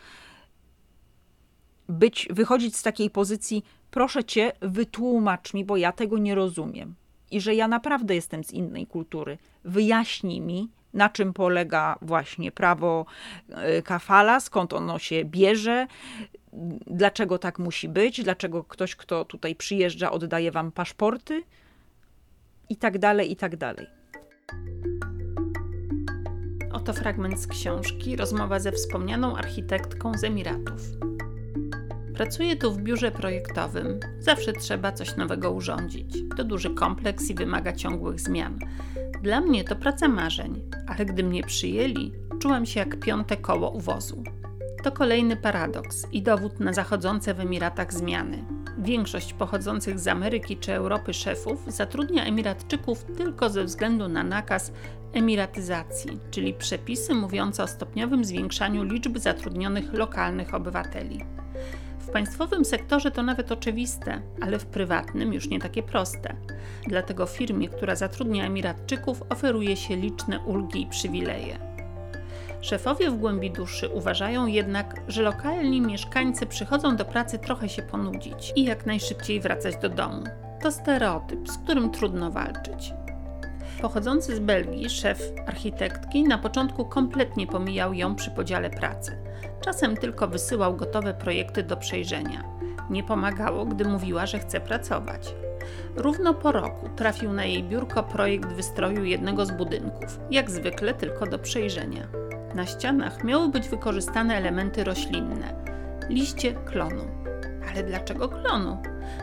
być, 1.89 2.27
wychodzić 2.31 2.75
z 2.75 2.83
takiej 2.83 3.09
pozycji, 3.09 3.63
proszę 3.91 4.23
cię, 4.23 4.51
wytłumacz 4.61 5.53
mi, 5.53 5.65
bo 5.65 5.77
ja 5.77 5.91
tego 5.91 6.17
nie 6.17 6.35
rozumiem. 6.35 6.95
I 7.31 7.41
że 7.41 7.55
ja 7.55 7.67
naprawdę 7.67 8.15
jestem 8.15 8.43
z 8.43 8.51
innej 8.51 8.87
kultury. 8.87 9.37
Wyjaśnij 9.63 10.41
mi, 10.41 10.69
na 10.93 11.09
czym 11.09 11.33
polega 11.33 11.97
właśnie 12.01 12.51
prawo 12.51 13.05
e, 13.49 13.81
kafala, 13.81 14.39
skąd 14.39 14.73
ono 14.73 14.99
się 14.99 15.25
bierze, 15.25 15.87
dlaczego 16.87 17.37
tak 17.37 17.59
musi 17.59 17.89
być, 17.89 18.23
dlaczego 18.23 18.63
ktoś, 18.63 18.95
kto 18.95 19.25
tutaj 19.25 19.55
przyjeżdża, 19.55 20.11
oddaje 20.11 20.51
wam 20.51 20.71
paszporty 20.71 21.43
i 22.69 22.75
tak 22.75 22.97
dalej, 22.97 23.31
i 23.31 23.35
tak 23.35 23.57
dalej. 23.57 23.87
Oto 26.71 26.93
fragment 26.93 27.39
z 27.39 27.47
książki, 27.47 28.15
rozmowa 28.15 28.59
ze 28.59 28.71
wspomnianą 28.71 29.37
architektką 29.37 30.13
z 30.13 30.23
Emiratów. 30.23 31.08
Pracuję 32.19 32.55
tu 32.55 32.71
w 32.71 32.81
biurze 32.81 33.11
projektowym. 33.11 33.99
Zawsze 34.19 34.53
trzeba 34.53 34.91
coś 34.91 35.15
nowego 35.15 35.51
urządzić. 35.51 36.15
To 36.37 36.43
duży 36.43 36.69
kompleks 36.69 37.29
i 37.29 37.35
wymaga 37.35 37.73
ciągłych 37.73 38.19
zmian. 38.19 38.59
Dla 39.21 39.41
mnie 39.41 39.63
to 39.63 39.75
praca 39.75 40.07
marzeń, 40.07 40.61
ale 40.87 41.05
gdy 41.05 41.23
mnie 41.23 41.43
przyjęli, 41.43 42.11
czułam 42.39 42.65
się 42.65 42.79
jak 42.79 42.99
piąte 42.99 43.37
koło 43.37 43.69
u 43.69 43.79
wozu. 43.79 44.23
To 44.83 44.91
kolejny 44.91 45.35
paradoks 45.35 46.07
i 46.11 46.21
dowód 46.21 46.59
na 46.59 46.73
zachodzące 46.73 47.33
w 47.33 47.39
Emiratach 47.39 47.93
zmiany. 47.93 48.45
Większość 48.77 49.33
pochodzących 49.33 49.99
z 49.99 50.07
Ameryki 50.07 50.57
czy 50.57 50.73
Europy 50.73 51.13
szefów 51.13 51.63
zatrudnia 51.67 52.23
Emiratczyków 52.23 53.05
tylko 53.17 53.49
ze 53.49 53.63
względu 53.63 54.07
na 54.07 54.23
nakaz 54.23 54.71
emiratyzacji, 55.13 56.19
czyli 56.31 56.53
przepisy 56.53 57.13
mówiące 57.13 57.63
o 57.63 57.67
stopniowym 57.67 58.25
zwiększaniu 58.25 58.83
liczby 58.83 59.19
zatrudnionych 59.19 59.93
lokalnych 59.93 60.53
obywateli. 60.53 61.19
W 62.09 62.11
państwowym 62.11 62.65
sektorze 62.65 63.11
to 63.11 63.23
nawet 63.23 63.51
oczywiste, 63.51 64.21
ale 64.41 64.59
w 64.59 64.65
prywatnym 64.65 65.33
już 65.33 65.49
nie 65.49 65.59
takie 65.59 65.83
proste. 65.83 66.35
Dlatego 66.87 67.25
firmie, 67.25 67.69
która 67.69 67.95
zatrudnia 67.95 68.45
Emiratczyków, 68.45 69.23
oferuje 69.29 69.75
się 69.75 69.95
liczne 69.95 70.39
ulgi 70.39 70.81
i 70.81 70.87
przywileje. 70.87 71.59
Szefowie 72.61 73.11
w 73.11 73.17
głębi 73.17 73.51
duszy 73.51 73.89
uważają 73.89 74.45
jednak, 74.45 75.01
że 75.07 75.21
lokalni 75.21 75.81
mieszkańcy 75.81 76.45
przychodzą 76.45 76.95
do 76.95 77.05
pracy 77.05 77.39
trochę 77.39 77.69
się 77.69 77.81
ponudzić 77.81 78.53
i 78.55 78.63
jak 78.63 78.85
najszybciej 78.85 79.39
wracać 79.39 79.75
do 79.77 79.89
domu. 79.89 80.23
To 80.61 80.71
stereotyp, 80.71 81.49
z 81.49 81.57
którym 81.57 81.91
trudno 81.91 82.31
walczyć. 82.31 82.93
Pochodzący 83.81 84.35
z 84.35 84.39
Belgii 84.39 84.89
szef 84.89 85.21
architektki 85.47 86.23
na 86.23 86.37
początku 86.37 86.85
kompletnie 86.85 87.47
pomijał 87.47 87.93
ją 87.93 88.15
przy 88.15 88.31
podziale 88.31 88.69
pracy. 88.69 89.28
Czasem 89.61 89.97
tylko 89.97 90.27
wysyłał 90.27 90.75
gotowe 90.75 91.13
projekty 91.13 91.63
do 91.63 91.77
przejrzenia. 91.77 92.43
Nie 92.89 93.03
pomagało, 93.03 93.65
gdy 93.65 93.85
mówiła, 93.85 94.25
że 94.25 94.39
chce 94.39 94.59
pracować. 94.59 95.35
Równo 95.95 96.33
po 96.33 96.51
roku 96.51 96.89
trafił 96.95 97.33
na 97.33 97.45
jej 97.45 97.63
biurko 97.63 98.03
projekt 98.03 98.49
wystroju 98.49 99.03
jednego 99.03 99.45
z 99.45 99.51
budynków, 99.51 100.19
jak 100.31 100.51
zwykle 100.51 100.93
tylko 100.93 101.25
do 101.25 101.39
przejrzenia. 101.39 102.07
Na 102.55 102.65
ścianach 102.65 103.23
miały 103.23 103.49
być 103.49 103.69
wykorzystane 103.69 104.35
elementy 104.35 104.83
roślinne, 104.83 105.65
liście 106.09 106.53
klonu. 106.53 107.03
Ale 107.71 107.83
dlaczego 107.83 108.29
klonu? 108.29 108.77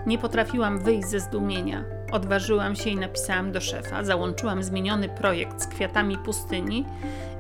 Nie 0.07 0.19
potrafiłam 0.19 0.79
wyjść 0.79 1.09
ze 1.09 1.21
zdumienia. 1.21 1.96
Odważyłam 2.13 2.77
się 2.77 2.91
i 2.91 2.97
napisałam 2.97 3.53
do 3.53 3.61
szefa, 3.61 4.05
załączyłam 4.05 4.63
zmieniony 4.63 5.09
projekt 5.09 5.63
z 5.63 5.67
kwiatami 5.67 6.19
pustyni 6.19 6.85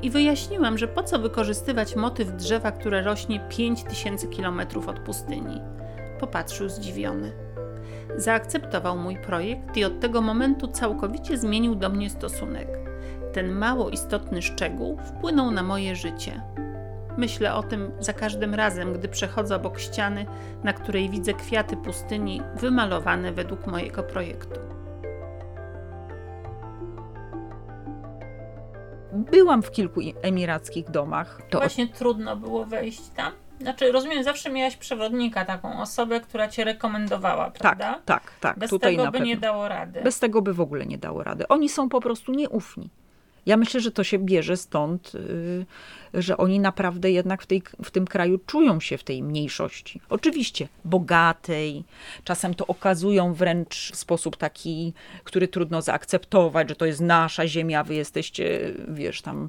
i 0.02 0.10
wyjaśniłam, 0.10 0.78
że 0.78 0.88
po 0.88 1.02
co 1.02 1.18
wykorzystywać 1.18 1.96
motyw 1.96 2.36
drzewa, 2.36 2.72
które 2.72 3.02
rośnie 3.02 3.40
5000 3.48 4.26
km 4.26 4.60
od 4.86 5.00
pustyni. 5.00 5.60
Popatrzył 6.20 6.68
zdziwiony. 6.68 7.32
Zaakceptował 8.16 8.98
mój 8.98 9.16
projekt 9.16 9.76
i 9.76 9.84
od 9.84 10.00
tego 10.00 10.20
momentu 10.20 10.68
całkowicie 10.68 11.38
zmienił 11.38 11.74
do 11.74 11.88
mnie 11.88 12.10
stosunek. 12.10 12.68
Ten 13.32 13.52
mało 13.52 13.90
istotny 13.90 14.42
szczegół 14.42 14.98
wpłynął 15.04 15.50
na 15.50 15.62
moje 15.62 15.96
życie. 15.96 16.42
Myślę 17.16 17.54
o 17.54 17.62
tym 17.62 17.92
za 18.00 18.12
każdym 18.12 18.54
razem, 18.54 18.92
gdy 18.92 19.08
przechodzę 19.08 19.56
obok 19.56 19.80
ściany, 19.80 20.26
na 20.64 20.72
której 20.72 21.10
widzę 21.10 21.34
kwiaty 21.34 21.76
pustyni 21.76 22.42
wymalowane 22.56 23.32
według 23.32 23.66
mojego 23.66 24.02
projektu. 24.02 24.60
Byłam 29.12 29.62
w 29.62 29.70
kilku 29.70 30.00
emirackich 30.22 30.90
domach. 30.90 31.40
To 31.50 31.58
Właśnie 31.58 31.88
trudno 31.88 32.36
było 32.36 32.64
wejść 32.64 33.02
tam. 33.16 33.32
Znaczy, 33.60 33.92
rozumiem, 33.92 34.24
zawsze 34.24 34.50
miałaś 34.50 34.76
przewodnika, 34.76 35.44
taką 35.44 35.80
osobę, 35.80 36.20
która 36.20 36.48
cię 36.48 36.64
rekomendowała, 36.64 37.50
prawda? 37.50 37.94
tak, 37.94 38.02
tak, 38.04 38.32
tak. 38.40 38.58
Bez 38.58 38.70
tutaj 38.70 38.92
tego 38.92 39.04
na 39.04 39.10
by 39.10 39.18
pewno. 39.18 39.26
nie 39.26 39.36
dało 39.36 39.68
rady. 39.68 40.00
Bez 40.02 40.18
tego 40.18 40.42
by 40.42 40.54
w 40.54 40.60
ogóle 40.60 40.86
nie 40.86 40.98
dało 40.98 41.22
rady. 41.22 41.48
Oni 41.48 41.68
są 41.68 41.88
po 41.88 42.00
prostu 42.00 42.32
nieufni. 42.32 42.90
Ja 43.46 43.56
myślę, 43.56 43.80
że 43.80 43.90
to 43.90 44.04
się 44.04 44.18
bierze 44.18 44.56
stąd, 44.56 45.14
y, 45.14 45.66
że 46.14 46.36
oni 46.36 46.60
naprawdę 46.60 47.10
jednak 47.10 47.42
w, 47.42 47.46
tej, 47.46 47.62
w 47.84 47.90
tym 47.90 48.06
kraju 48.06 48.38
czują 48.46 48.80
się 48.80 48.98
w 48.98 49.04
tej 49.04 49.22
mniejszości. 49.22 50.00
Oczywiście 50.08 50.68
bogatej, 50.84 51.84
czasem 52.24 52.54
to 52.54 52.66
okazują 52.66 53.34
wręcz 53.34 53.90
w 53.92 53.96
sposób 53.96 54.36
taki, 54.36 54.92
który 55.24 55.48
trudno 55.48 55.82
zaakceptować, 55.82 56.68
że 56.68 56.76
to 56.76 56.86
jest 56.86 57.00
nasza 57.00 57.46
ziemia, 57.46 57.84
wy 57.84 57.94
jesteście, 57.94 58.74
wiesz, 58.88 59.22
tam 59.22 59.48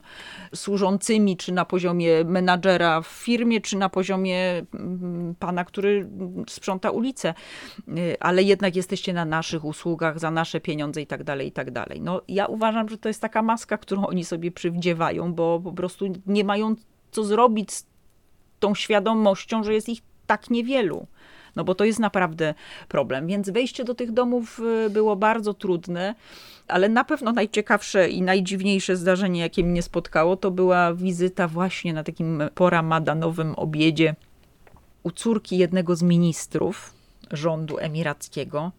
służącymi, 0.55 1.37
czy 1.37 1.51
na 1.51 1.65
poziomie 1.65 2.23
menadżera 2.23 3.01
w 3.01 3.07
firmie, 3.07 3.61
czy 3.61 3.77
na 3.77 3.89
poziomie 3.89 4.65
mm, 4.73 5.35
pana, 5.39 5.65
który 5.65 6.09
sprząta 6.47 6.91
ulicę, 6.91 7.33
Y, 7.97 8.19
ale 8.19 8.43
jednak 8.43 8.75
jesteście 8.75 9.13
na 9.13 9.25
naszych 9.25 9.65
usługach, 9.65 10.19
za 10.19 10.31
nasze 10.31 10.61
pieniądze 10.61 11.01
i 11.01 11.07
tak 11.07 11.23
dalej, 11.23 11.47
i 11.47 11.51
tak 11.51 11.71
dalej. 11.71 12.01
No 12.01 12.21
ja 12.27 12.45
uważam, 12.45 12.89
że 12.89 12.97
to 12.97 13.09
jest 13.09 13.21
taka 13.21 13.41
maska, 13.41 13.77
którą 13.77 14.05
oni 14.05 14.25
sobie 14.25 14.51
przywdziewają, 14.51 15.33
bo 15.33 15.61
po 15.63 15.71
prostu 15.71 16.05
nie 16.25 16.43
mają 16.47 16.75
co 17.11 17.23
zrobić 17.23 17.71
z 17.71 17.85
tą 18.59 18.75
świadomością, 18.75 19.63
że 19.63 19.73
jest 19.73 19.89
ich 19.89 20.01
tak 20.27 20.49
niewielu. 20.49 21.07
No 21.55 21.63
bo 21.63 21.75
to 21.75 21.85
jest 21.85 21.99
naprawdę 21.99 22.53
problem. 22.87 23.27
Więc 23.27 23.49
wejście 23.49 23.83
do 23.83 23.95
tych 23.95 24.11
domów 24.11 24.59
y, 24.85 24.89
było 24.89 25.15
bardzo 25.15 25.53
trudne, 25.53 26.15
ale 26.67 26.89
na 26.89 27.03
pewno 27.03 27.31
najciekawsze 27.31 28.09
i 28.09 28.21
najdziwniejsze 28.21 28.95
zdarzenie, 28.95 29.41
jakie 29.41 29.63
mnie 29.63 29.81
spotkało, 29.81 30.37
to 30.37 30.51
była 30.51 30.93
wizyta 30.93 31.47
właśnie 31.47 31.93
na 31.93 32.03
takim 32.03 32.43
poramadanowym 32.55 33.55
obiedzie 33.55 34.15
u 35.03 35.11
córki 35.11 35.57
jednego 35.57 35.95
z 35.95 36.03
ministrów 36.03 36.93
rządu 37.31 37.77
emirackiego, 37.79 38.71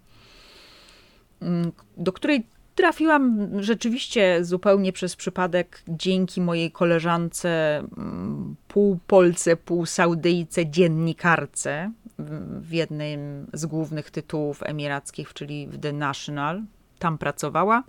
mm, 1.43 1.73
do 1.97 2.13
której 2.13 2.47
trafiłam 2.79 3.49
rzeczywiście 3.63 4.45
zupełnie 4.45 4.93
przez 4.93 5.17
przypadek 5.17 5.83
dzięki 5.89 6.41
mojej 6.41 6.73
koleżance, 6.73 7.79
mm, 7.79 8.57
pół 8.69 8.99
Polce, 9.07 9.57
pół 9.57 9.87
Saudyjce, 9.87 10.67
dziennikarce 10.67 11.93
w- 12.19 12.73
jednym 12.73 13.47
z 13.53 13.67
głównych 13.67 14.11
tytułów 14.11 14.63
emirackich, 14.63 15.33
czyli 15.35 15.67
w 15.67 15.79
The 15.79 15.93
National. 15.93 16.63
Tam 16.99 17.19
pracowała. 17.19 17.85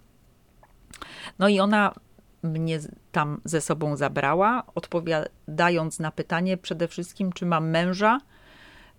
No 1.39 1.47
i 1.47 1.59
ona 1.59 1.93
mnie 2.43 2.79
tam 3.11 3.41
ze 3.45 3.61
sobą 3.61 3.97
zabrała, 3.97 4.63
odpowiadając 4.75 5.99
na 5.99 6.11
pytanie 6.11 6.57
przede 6.57 6.87
wszystkim, 6.87 7.31
czy 7.33 7.45
mam 7.45 7.69
męża 7.69 8.19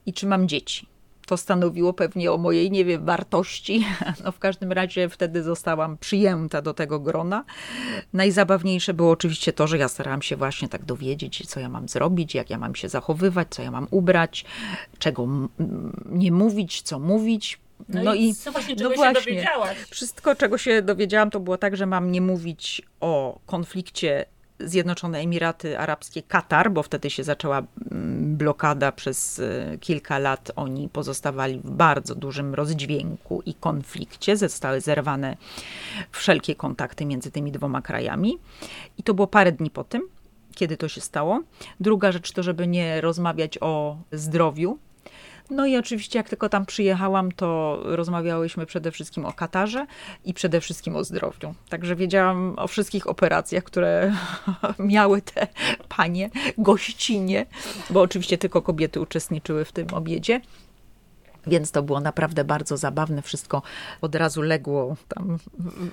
i 0.07 0.13
czy 0.13 0.27
mam 0.27 0.49
dzieci. 0.49 0.87
To 1.31 1.37
stanowiło 1.37 1.93
pewnie 1.93 2.33
o 2.33 2.39
mojej, 2.39 2.71
nie 2.71 2.85
wiem, 2.85 3.05
wartości. 3.05 3.87
No 4.25 4.33
w 4.33 4.39
każdym 4.39 4.73
razie 4.73 5.09
wtedy 5.09 5.43
zostałam 5.43 5.99
przyjęta 5.99 6.63
do 6.63 6.75
tego 6.75 7.01
grona. 7.01 7.45
Najzabawniejsze 8.13 8.95
było 8.95 9.11
oczywiście 9.11 9.53
to, 9.53 9.67
że 9.67 9.79
ja 9.79 9.89
starałam 9.89 10.23
się 10.23 10.37
właśnie 10.37 10.69
tak 10.69 10.85
dowiedzieć, 10.85 11.47
co 11.47 11.61
ja 11.61 11.69
mam 11.69 11.89
zrobić, 11.89 12.35
jak 12.35 12.51
ja 12.51 12.59
mam 12.59 12.75
się 12.75 12.89
zachowywać, 12.89 13.49
co 13.51 13.63
ja 13.63 13.71
mam 13.71 13.87
ubrać, 13.91 14.45
czego 14.99 15.27
nie 16.07 16.33
mówić, 16.33 16.83
co 16.83 16.99
mówić. 16.99 17.59
No, 17.89 18.15
i 18.15 18.35
co 18.35 18.53
właśnie, 18.53 18.79
się 18.79 18.85
dowiedziałaś? 18.85 19.79
Wszystko, 19.91 20.35
czego 20.35 20.59
się 20.59 20.83
dowiedziałam, 20.83 21.31
to 21.31 21.41
było 21.41 21.59
tak, 21.59 21.77
że 21.77 21.87
mam 21.87 22.13
nie 22.13 22.21
mówić 22.21 22.83
o 23.01 23.39
konflikcie 23.47 24.25
Zjednoczone 24.65 25.19
Emiraty 25.19 25.79
Arabskie, 25.79 26.23
Katar, 26.23 26.73
bo 26.73 26.83
wtedy 26.83 27.11
się 27.11 27.25
zaczęła 27.25 27.59
mm, 27.59 28.37
blokada 28.37 28.93
przez 28.93 29.39
y, 29.39 29.79
kilka 29.81 30.19
lat. 30.19 30.53
Oni 30.57 30.89
pozostawali 30.89 31.59
w 31.65 31.71
bardzo 31.71 32.15
dużym 32.15 32.55
rozdźwięku 32.55 33.43
i 33.47 33.55
konflikcie. 33.55 34.37
Zostały 34.37 34.81
zerwane 34.81 35.37
wszelkie 36.13 36.55
kontakty 36.55 37.07
między 37.07 37.31
tymi 37.31 37.53
dwoma 37.53 37.83
krajami. 37.83 38.39
I 38.99 39.03
to 39.03 39.15
było 39.15 39.27
parę 39.27 39.53
dni 39.53 39.71
po 39.71 39.85
tym, 39.85 40.03
kiedy 40.55 40.77
to 40.77 40.89
się 40.89 41.01
stało. 41.01 41.41
Druga 41.81 42.13
rzecz 42.13 42.33
to, 42.33 42.43
żeby 42.43 42.67
nie 42.67 43.01
rozmawiać 43.01 43.59
o 43.61 43.97
zdrowiu, 44.13 44.79
no 45.51 45.67
i 45.67 45.77
oczywiście, 45.77 46.19
jak 46.19 46.29
tylko 46.29 46.49
tam 46.49 46.67
przyjechałam, 46.67 47.33
to 47.33 47.79
rozmawiałyśmy 47.85 48.67
przede 48.67 48.91
wszystkim 48.91 49.27
o 49.27 49.33
Katarze 49.33 49.87
i 50.25 50.35
przede 50.35 50.61
wszystkim 50.61 50.97
o 50.97 51.05
zdrowiu. 51.05 51.55
Także 51.69 51.97
wiedziałam 51.97 52.55
o 52.57 52.69
wszystkich 52.69 53.07
operacjach, 53.07 53.65
które 53.65 54.13
miały 54.79 55.23
te 55.23 55.47
panie, 55.89 56.31
gościnie, 56.59 57.47
bo 57.91 58.01
oczywiście 58.01 58.39
tylko 58.39 58.63
kobiety 58.63 59.01
uczestniczyły 59.01 59.65
w 59.65 59.73
tym 59.73 59.95
obiedzie. 59.95 60.41
Więc 61.47 61.71
to 61.71 61.83
było 61.83 62.01
naprawdę 62.01 62.45
bardzo 62.45 62.77
zabawne. 62.77 63.23
Wszystko 63.23 63.63
od 64.01 64.15
razu 64.15 64.43
legło 64.43 64.97
tam 65.09 65.39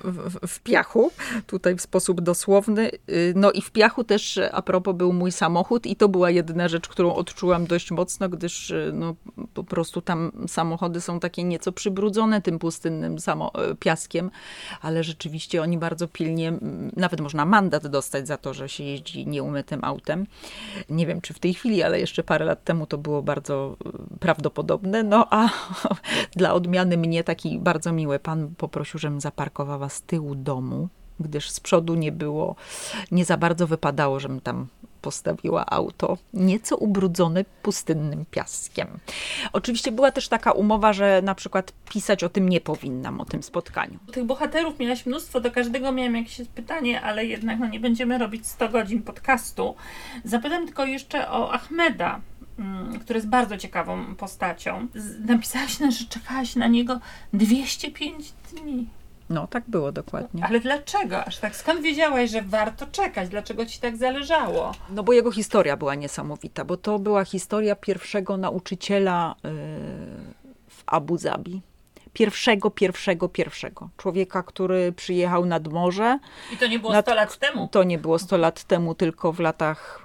w, 0.04 0.48
w, 0.48 0.60
piachu, 0.60 1.10
tutaj 1.46 1.76
w 1.76 1.80
sposób 1.80 2.20
dosłowny. 2.20 2.90
No 3.34 3.52
i 3.52 3.62
w 3.62 3.70
piachu 3.70 4.04
też 4.04 4.40
a 4.52 4.62
propos 4.62 4.96
był 4.96 5.12
mój 5.12 5.32
samochód 5.32 5.86
i 5.86 5.96
to 5.96 6.08
była 6.08 6.30
jedyna 6.30 6.68
rzecz, 6.68 6.88
którą 6.88 7.14
odczułam 7.14 7.66
dość 7.66 7.90
mocno, 7.90 8.28
gdyż 8.28 8.72
no, 8.92 9.14
po 9.54 9.64
prostu 9.64 10.00
tam 10.00 10.32
samochody 10.48 11.00
są 11.00 11.20
takie 11.20 11.44
nieco 11.44 11.72
przybrudzone 11.72 12.42
tym 12.42 12.58
pustynnym 12.58 13.18
samo, 13.18 13.52
piaskiem, 13.80 14.30
ale 14.80 15.04
rzeczywiście 15.04 15.62
oni 15.62 15.78
bardzo 15.78 16.08
pilnie, 16.08 16.52
nawet 16.96 17.20
można 17.20 17.44
mandat 17.44 17.86
dostać 17.86 18.26
za 18.26 18.36
to, 18.36 18.54
że 18.54 18.68
się 18.68 18.84
jeździ 18.84 19.26
nieumytym 19.26 19.84
autem. 19.84 20.26
Nie 20.90 21.06
wiem, 21.06 21.20
czy 21.20 21.34
w 21.34 21.38
tej 21.38 21.54
chwili, 21.54 21.82
ale 21.82 22.00
jeszcze 22.00 22.22
parę 22.22 22.44
lat 22.44 22.64
temu 22.64 22.86
to 22.86 22.98
było 22.98 23.22
bardzo 23.22 23.76
prawdopodobne. 24.20 25.02
No 25.02 25.26
a 25.30 25.47
dla 26.36 26.54
odmiany 26.54 26.96
mnie 26.96 27.24
taki 27.24 27.58
bardzo 27.58 27.92
miły 27.92 28.18
pan 28.18 28.54
poprosił, 28.58 29.00
żebym 29.00 29.20
zaparkowała 29.20 29.88
z 29.88 30.02
tyłu 30.02 30.34
domu, 30.34 30.88
gdyż 31.20 31.50
z 31.50 31.60
przodu 31.60 31.94
nie 31.94 32.12
było, 32.12 32.56
nie 33.10 33.24
za 33.24 33.36
bardzo 33.36 33.66
wypadało, 33.66 34.20
żebym 34.20 34.40
tam 34.40 34.66
postawiła 35.02 35.66
auto, 35.66 36.18
nieco 36.34 36.76
ubrudzone 36.76 37.44
pustynnym 37.62 38.24
piaskiem. 38.30 38.88
Oczywiście 39.52 39.92
była 39.92 40.10
też 40.10 40.28
taka 40.28 40.52
umowa, 40.52 40.92
że 40.92 41.22
na 41.22 41.34
przykład 41.34 41.72
pisać 41.90 42.24
o 42.24 42.28
tym 42.28 42.48
nie 42.48 42.60
powinnam, 42.60 43.20
o 43.20 43.24
tym 43.24 43.42
spotkaniu. 43.42 43.98
Tych 44.12 44.24
bohaterów 44.24 44.78
miałaś 44.78 45.06
mnóstwo, 45.06 45.40
do 45.40 45.50
każdego 45.50 45.92
miałam 45.92 46.16
jakieś 46.16 46.48
pytanie, 46.48 47.00
ale 47.00 47.24
jednak 47.24 47.58
no, 47.58 47.66
nie 47.66 47.80
będziemy 47.80 48.18
robić 48.18 48.46
100 48.46 48.68
godzin 48.68 49.02
podcastu. 49.02 49.74
Zapytam 50.24 50.66
tylko 50.66 50.86
jeszcze 50.86 51.30
o 51.30 51.52
Ahmeda, 51.52 52.20
który 53.00 53.16
jest 53.18 53.28
bardzo 53.28 53.56
ciekawą 53.56 54.14
postacią. 54.14 54.86
Napisałaś, 55.26 55.78
że 55.78 56.04
czekałaś 56.08 56.56
na 56.56 56.66
niego 56.66 57.00
205 57.32 58.32
dni. 58.52 58.86
No, 59.30 59.46
tak 59.46 59.64
było 59.68 59.92
dokładnie. 59.92 60.44
Ale 60.44 60.60
dlaczego 60.60 61.24
aż 61.24 61.38
tak? 61.38 61.56
Skąd 61.56 61.80
wiedziałaś, 61.80 62.30
że 62.30 62.42
warto 62.42 62.86
czekać? 62.86 63.28
Dlaczego 63.28 63.66
ci 63.66 63.80
tak 63.80 63.96
zależało? 63.96 64.72
No 64.90 65.02
bo 65.02 65.12
jego 65.12 65.32
historia 65.32 65.76
była 65.76 65.94
niesamowita, 65.94 66.64
bo 66.64 66.76
to 66.76 66.98
była 66.98 67.24
historia 67.24 67.76
pierwszego 67.76 68.36
nauczyciela 68.36 69.34
yy, 69.44 69.50
w 70.68 70.82
Abu 70.86 71.18
Zabi 71.18 71.62
pierwszego, 72.18 72.70
pierwszego, 72.70 73.28
pierwszego. 73.28 73.88
Człowieka, 73.96 74.42
który 74.42 74.92
przyjechał 74.92 75.46
nad 75.46 75.68
morze. 75.68 76.18
I 76.52 76.56
to 76.56 76.66
nie 76.66 76.78
było 76.78 76.92
nad, 76.92 77.04
100 77.04 77.14
lat 77.14 77.38
temu? 77.38 77.68
To 77.72 77.84
nie 77.84 77.98
było 77.98 78.18
100 78.18 78.36
lat 78.36 78.64
temu, 78.64 78.94
tylko 78.94 79.32
w 79.32 79.40
latach 79.40 80.02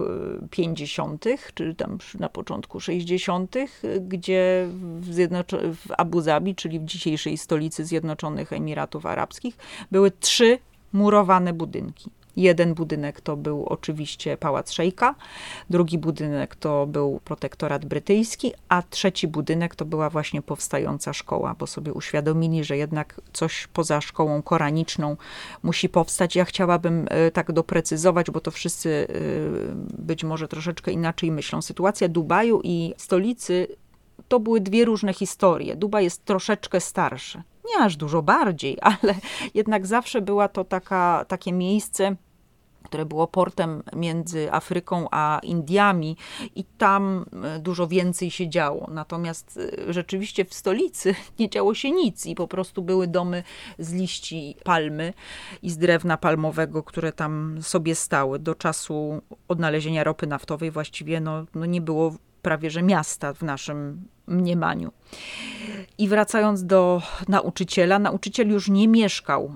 50., 0.51 1.25
y, 1.25 1.37
czy 1.53 1.75
tam 1.75 1.97
na 2.19 2.29
początku 2.29 2.79
60., 2.79 3.55
gdzie 4.01 4.67
w, 4.99 5.09
Zjednoczo- 5.15 5.73
w 5.73 5.91
Abu 5.97 6.21
Zabi, 6.21 6.55
czyli 6.55 6.79
w 6.79 6.85
dzisiejszej 6.85 7.37
stolicy 7.37 7.85
Zjednoczonych 7.85 8.53
Emiratów 8.53 9.05
Arabskich, 9.05 9.57
były 9.91 10.11
trzy 10.11 10.59
murowane 10.93 11.53
budynki. 11.53 12.11
Jeden 12.35 12.73
budynek 12.73 13.21
to 13.21 13.37
był 13.37 13.65
oczywiście 13.65 14.37
Pałac 14.37 14.71
Szejka, 14.71 15.15
drugi 15.69 15.97
budynek 15.97 16.55
to 16.55 16.87
był 16.87 17.19
protektorat 17.25 17.85
brytyjski, 17.85 18.51
a 18.69 18.81
trzeci 18.81 19.27
budynek 19.27 19.75
to 19.75 19.85
była 19.85 20.09
właśnie 20.09 20.41
powstająca 20.41 21.13
szkoła, 21.13 21.55
bo 21.59 21.67
sobie 21.67 21.93
uświadomili, 21.93 22.63
że 22.63 22.77
jednak 22.77 23.21
coś 23.33 23.67
poza 23.67 24.01
szkołą 24.01 24.41
koraniczną 24.41 25.17
musi 25.63 25.89
powstać. 25.89 26.35
Ja 26.35 26.45
chciałabym 26.45 27.05
e, 27.09 27.31
tak 27.31 27.51
doprecyzować, 27.51 28.31
bo 28.31 28.39
to 28.39 28.51
wszyscy 28.51 29.07
e, 29.09 29.13
być 30.03 30.23
może 30.23 30.47
troszeczkę 30.47 30.91
inaczej 30.91 31.31
myślą. 31.31 31.61
Sytuacja 31.61 32.07
Dubaju 32.07 32.61
i 32.63 32.93
stolicy 32.97 33.67
to 34.27 34.39
były 34.39 34.61
dwie 34.61 34.85
różne 34.85 35.13
historie. 35.13 35.75
Dubaj 35.75 36.03
jest 36.03 36.25
troszeczkę 36.25 36.79
starszy 36.79 37.43
nie 37.65 37.85
aż 37.85 37.97
dużo 37.97 38.21
bardziej, 38.21 38.77
ale 39.01 39.15
jednak 39.53 39.87
zawsze 39.87 40.21
była 40.21 40.47
to 40.47 40.63
taka, 40.63 41.25
takie 41.27 41.53
miejsce, 41.53 42.15
które 42.83 43.05
było 43.05 43.27
portem 43.27 43.83
między 43.95 44.51
Afryką 44.51 45.07
a 45.11 45.39
Indiami 45.43 46.17
i 46.55 46.63
tam 46.63 47.25
e, 47.43 47.59
dużo 47.59 47.87
więcej 47.87 48.31
się 48.31 48.49
działo. 48.49 48.87
Natomiast 48.91 49.59
e, 49.87 49.93
rzeczywiście 49.93 50.45
w 50.45 50.53
stolicy 50.53 51.15
nie 51.39 51.49
działo 51.49 51.73
się 51.73 51.91
nic 51.91 52.25
i 52.25 52.35
po 52.35 52.47
prostu 52.47 52.81
były 52.81 53.07
domy 53.07 53.43
z 53.79 53.93
liści 53.93 54.55
palmy 54.63 55.13
i 55.61 55.69
z 55.69 55.77
drewna 55.77 56.17
palmowego, 56.17 56.83
które 56.83 57.11
tam 57.11 57.57
sobie 57.61 57.95
stały. 57.95 58.39
Do 58.39 58.55
czasu 58.55 59.21
odnalezienia 59.47 60.03
ropy 60.03 60.27
naftowej 60.27 60.71
właściwie 60.71 61.21
no, 61.21 61.45
no 61.55 61.65
nie 61.65 61.81
było 61.81 62.15
prawie 62.41 62.69
że 62.69 62.83
miasta 62.83 63.33
w 63.33 63.41
naszym 63.41 64.07
mniemaniu. 64.27 64.91
I 65.97 66.07
wracając 66.07 66.65
do 66.65 67.01
nauczyciela, 67.27 67.99
nauczyciel 67.99 68.49
już 68.49 68.69
nie 68.69 68.87
mieszkał 68.87 69.45
e, 69.45 69.51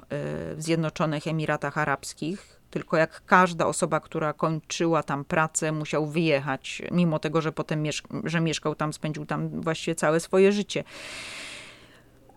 w 0.56 0.64
Zjednoczonych 0.64 1.28
Emiratach 1.28 1.78
Arabskich, 1.78 2.60
tylko 2.70 2.98
jak 2.98 3.26
każda 3.26 3.66
osoba, 3.66 4.00
która 4.00 4.34
kończyła 4.34 5.04
tam 5.04 5.26
pracę, 5.26 5.72
musiał 5.72 6.06
wyjechać, 6.06 6.82
mimo 6.92 7.20
tego, 7.20 7.42
że 7.42 7.52
potem 7.52 7.84
że 8.24 8.42
mieszkał 8.42 8.76
tam, 8.76 8.94
spędził 8.94 9.26
tam 9.26 9.62
właściwie 9.62 9.96
całe 9.96 10.20
swoje 10.20 10.52
życie. 10.52 10.84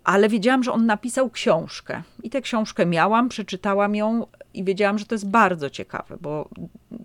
Ale 0.05 0.29
wiedziałam, 0.29 0.63
że 0.63 0.73
on 0.73 0.87
napisał 0.87 1.31
książkę. 1.31 2.03
I 2.23 2.31
tę 2.31 2.41
książkę 2.41 2.87
miałam, 2.87 3.29
przeczytałam 3.29 3.95
ją 3.95 4.27
i 4.55 4.65
wiedziałam, 4.65 4.99
że 4.99 5.07
to 5.07 5.15
jest 5.15 5.31
bardzo 5.31 5.71
ciekawe, 5.71 6.17
bo 6.21 6.49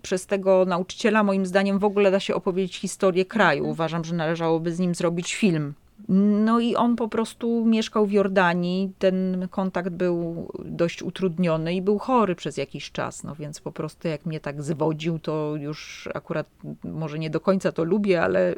przez 0.02 0.26
tego 0.26 0.64
nauczyciela, 0.64 1.22
moim 1.22 1.46
zdaniem, 1.46 1.78
w 1.78 1.84
ogóle 1.84 2.10
da 2.10 2.20
się 2.20 2.34
opowiedzieć 2.34 2.76
historię 2.76 3.24
kraju. 3.24 3.68
Uważam, 3.68 4.04
że 4.04 4.14
należałoby 4.14 4.72
z 4.72 4.78
nim 4.78 4.94
zrobić 4.94 5.34
film 5.34 5.74
no 6.08 6.60
i 6.60 6.76
on 6.76 6.96
po 6.96 7.08
prostu 7.08 7.64
mieszkał 7.64 8.06
w 8.06 8.12
Jordanii. 8.12 8.92
Ten 8.98 9.48
kontakt 9.50 9.90
był 9.90 10.48
dość 10.64 11.02
utrudniony 11.02 11.74
i 11.74 11.82
był 11.82 11.98
chory 11.98 12.34
przez 12.34 12.56
jakiś 12.56 12.92
czas. 12.92 13.24
No 13.24 13.34
więc 13.34 13.60
po 13.60 13.72
prostu 13.72 14.08
jak 14.08 14.26
mnie 14.26 14.40
tak 14.40 14.62
zwodził, 14.62 15.18
to 15.18 15.54
już 15.56 16.08
akurat 16.14 16.46
może 16.84 17.18
nie 17.18 17.30
do 17.30 17.40
końca 17.40 17.72
to 17.72 17.84
lubię, 17.84 18.22
ale 18.22 18.52
y, 18.52 18.56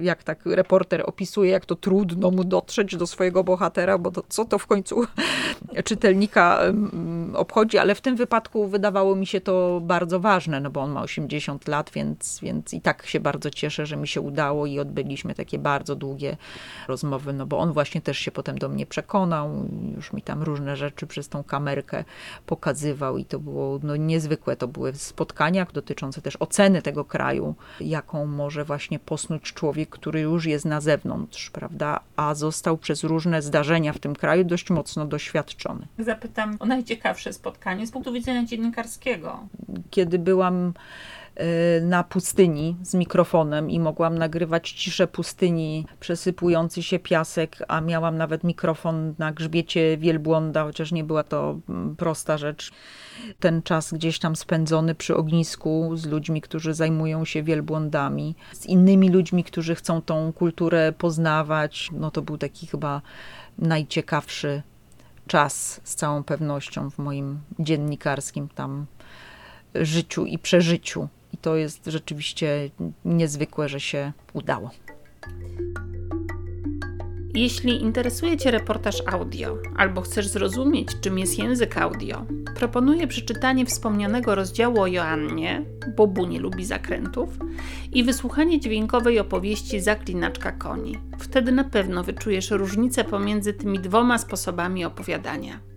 jak 0.00 0.22
tak 0.22 0.46
reporter 0.46 1.02
opisuje, 1.06 1.50
jak 1.50 1.66
to 1.66 1.76
trudno 1.76 2.30
mu 2.30 2.44
dotrzeć 2.44 2.96
do 2.96 3.06
swojego 3.06 3.44
bohatera, 3.44 3.98
bo 3.98 4.10
to, 4.10 4.22
co 4.28 4.44
to 4.44 4.58
w 4.58 4.66
końcu 4.66 5.04
czytelnika 5.84 6.60
obchodzi, 7.34 7.78
ale 7.78 7.94
w 7.94 8.00
tym 8.00 8.16
wypadku 8.16 8.68
wydawało 8.68 9.16
mi 9.16 9.26
się 9.26 9.40
to 9.40 9.80
bardzo 9.84 10.20
ważne, 10.20 10.60
no 10.60 10.70
bo 10.70 10.80
on 10.80 10.90
ma 10.90 11.02
80 11.02 11.68
lat, 11.68 11.90
więc, 11.94 12.40
więc 12.42 12.74
i 12.74 12.80
tak 12.80 13.06
się 13.06 13.20
bardzo 13.20 13.50
cieszę, 13.50 13.86
że 13.86 13.96
mi 13.96 14.08
się 14.08 14.20
udało 14.20 14.66
i 14.66 14.78
odbyliśmy 14.78 15.34
takie 15.34 15.58
bardzo 15.58 15.96
długie 15.96 16.36
rozmowy, 16.88 17.32
no 17.32 17.46
bo 17.46 17.58
on 17.58 17.72
właśnie 17.72 18.00
też 18.00 18.18
się 18.18 18.30
potem 18.30 18.58
do 18.58 18.68
mnie 18.68 18.86
przekonał, 18.86 19.68
już 19.96 20.12
mi 20.12 20.22
tam 20.22 20.42
różne 20.42 20.76
rzeczy 20.76 21.06
przez 21.06 21.28
tą 21.28 21.44
kamerkę 21.44 22.04
pokazywał 22.46 23.18
i 23.18 23.24
to 23.24 23.38
było 23.38 23.80
no, 23.82 23.96
niezwykłe. 23.96 24.56
To 24.56 24.68
były 24.68 24.94
spotkania 24.94 25.66
dotyczące 25.72 26.22
też 26.22 26.36
oceny 26.40 26.82
tego 26.82 27.04
kraju, 27.04 27.54
jaką 27.80 28.26
może 28.26 28.64
właśnie 28.64 28.98
posnuć 28.98 29.52
człowiek, 29.52 29.88
który 29.88 30.20
już 30.20 30.46
jest 30.46 30.64
na 30.64 30.80
zewnątrz, 30.80 31.50
prawda, 31.50 32.00
a 32.16 32.34
został 32.34 32.78
przez 32.78 33.04
różne 33.04 33.42
zdarzenia 33.42 33.92
w 33.92 33.98
tym 33.98 34.16
kraju 34.16 34.44
dość 34.44 34.70
mocno 34.70 35.06
doświadczony. 35.06 35.86
Zapytam 35.98 36.56
o 36.60 36.66
najciekawsze 36.66 37.32
spotkanie 37.32 37.86
z 37.86 37.90
punktu 37.90 38.12
widzenia 38.12 38.44
dziennikarskiego. 38.44 39.38
Kiedy 39.90 40.18
byłam 40.18 40.72
na 41.82 42.04
pustyni 42.04 42.76
z 42.82 42.94
mikrofonem 42.94 43.70
i 43.70 43.80
mogłam 43.80 44.18
nagrywać 44.18 44.72
ciszę 44.72 45.06
pustyni, 45.06 45.86
przesypujący 46.00 46.82
się 46.82 46.98
piasek, 46.98 47.58
a 47.68 47.80
miałam 47.80 48.16
nawet 48.16 48.44
mikrofon 48.44 49.14
na 49.18 49.32
grzbiecie 49.32 49.96
wielbłąda, 49.96 50.64
chociaż 50.64 50.92
nie 50.92 51.04
była 51.04 51.22
to 51.22 51.58
mm, 51.68 51.96
prosta 51.96 52.38
rzecz. 52.38 52.72
Ten 53.40 53.62
czas 53.62 53.92
gdzieś 53.92 54.18
tam 54.18 54.36
spędzony 54.36 54.94
przy 54.94 55.16
ognisku 55.16 55.90
z 55.94 56.06
ludźmi, 56.06 56.40
którzy 56.40 56.74
zajmują 56.74 57.24
się 57.24 57.42
wielbłądami, 57.42 58.34
z 58.52 58.66
innymi 58.66 59.08
ludźmi, 59.08 59.44
którzy 59.44 59.74
chcą 59.74 60.02
tą 60.02 60.32
kulturę 60.32 60.92
poznawać, 60.98 61.90
no 61.92 62.10
to 62.10 62.22
był 62.22 62.38
taki 62.38 62.66
chyba 62.66 63.02
najciekawszy 63.58 64.62
czas 65.26 65.80
z 65.84 65.94
całą 65.94 66.24
pewnością 66.24 66.90
w 66.90 66.98
moim 66.98 67.40
dziennikarskim 67.58 68.48
tam 68.48 68.86
życiu 69.74 70.26
i 70.26 70.38
przeżyciu. 70.38 71.08
To 71.44 71.56
jest 71.56 71.86
rzeczywiście 71.86 72.70
niezwykłe, 73.04 73.68
że 73.68 73.80
się 73.80 74.12
udało. 74.32 74.70
Jeśli 77.34 77.82
interesuje 77.82 78.36
Cię 78.36 78.50
reportaż 78.50 79.02
audio, 79.06 79.58
albo 79.76 80.00
chcesz 80.00 80.28
zrozumieć, 80.28 80.88
czym 81.00 81.18
jest 81.18 81.38
język 81.38 81.78
audio, 81.78 82.26
proponuję 82.54 83.06
przeczytanie 83.06 83.66
wspomnianego 83.66 84.34
rozdziału 84.34 84.80
o 84.80 84.86
Joannie, 84.86 85.64
Bobu 85.96 86.26
nie 86.26 86.40
lubi 86.40 86.64
zakrętów, 86.64 87.28
i 87.92 88.04
wysłuchanie 88.04 88.60
dźwiękowej 88.60 89.18
opowieści 89.18 89.80
Zaklinaczka 89.80 90.52
koni. 90.52 90.98
Wtedy 91.18 91.52
na 91.52 91.64
pewno 91.64 92.04
wyczujesz 92.04 92.50
różnicę 92.50 93.04
pomiędzy 93.04 93.52
tymi 93.52 93.78
dwoma 93.78 94.18
sposobami 94.18 94.84
opowiadania. 94.84 95.73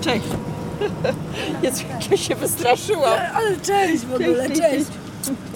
Cześć! 0.00 0.26
Jezu, 1.62 1.84
jak 1.90 2.10
ja 2.10 2.16
się 2.16 2.34
wystraszyłam. 2.34 3.18
Ale 3.34 3.56
cześć 3.56 4.04
w 4.04 4.14
ogóle, 4.14 4.50
cześć. 4.50 4.86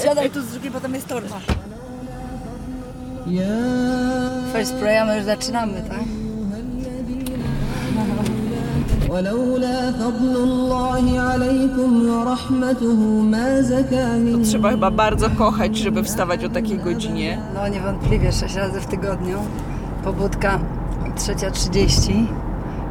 Siadaj 0.04 0.30
tu 0.30 0.42
z 0.42 0.46
drugiej, 0.46 0.70
potem 0.70 0.94
jest 0.94 1.09
torba. 1.09 1.40
First 4.52 4.74
pray, 4.74 4.98
a 4.98 5.04
my 5.04 5.16
już 5.16 5.24
zaczynamy, 5.24 5.83
tak? 5.88 5.98
ولولا 9.11 9.92
فضل 9.92 10.37
الله 10.37 11.20
عليكم 11.20 12.09
ورحمته 12.09 12.94
ما 13.22 13.61
زكى 13.62 14.06
منكم 14.18 14.42
Trzeba 14.42 14.70
chyba 14.70 14.90
bardzo 14.90 15.30
kochać, 15.30 15.76
żeby 15.76 16.02
wstawać 16.02 16.44
o 16.44 16.48
takiej 16.48 16.78
godzinie. 16.78 17.38
No 17.54 17.68
niewątpliwie, 17.68 18.33
6 18.33 18.54
razy 18.54 18.80
w 18.80 18.87
tygodniu. 18.87 19.38
Pobudka 20.04 20.61
3.30 21.16 22.26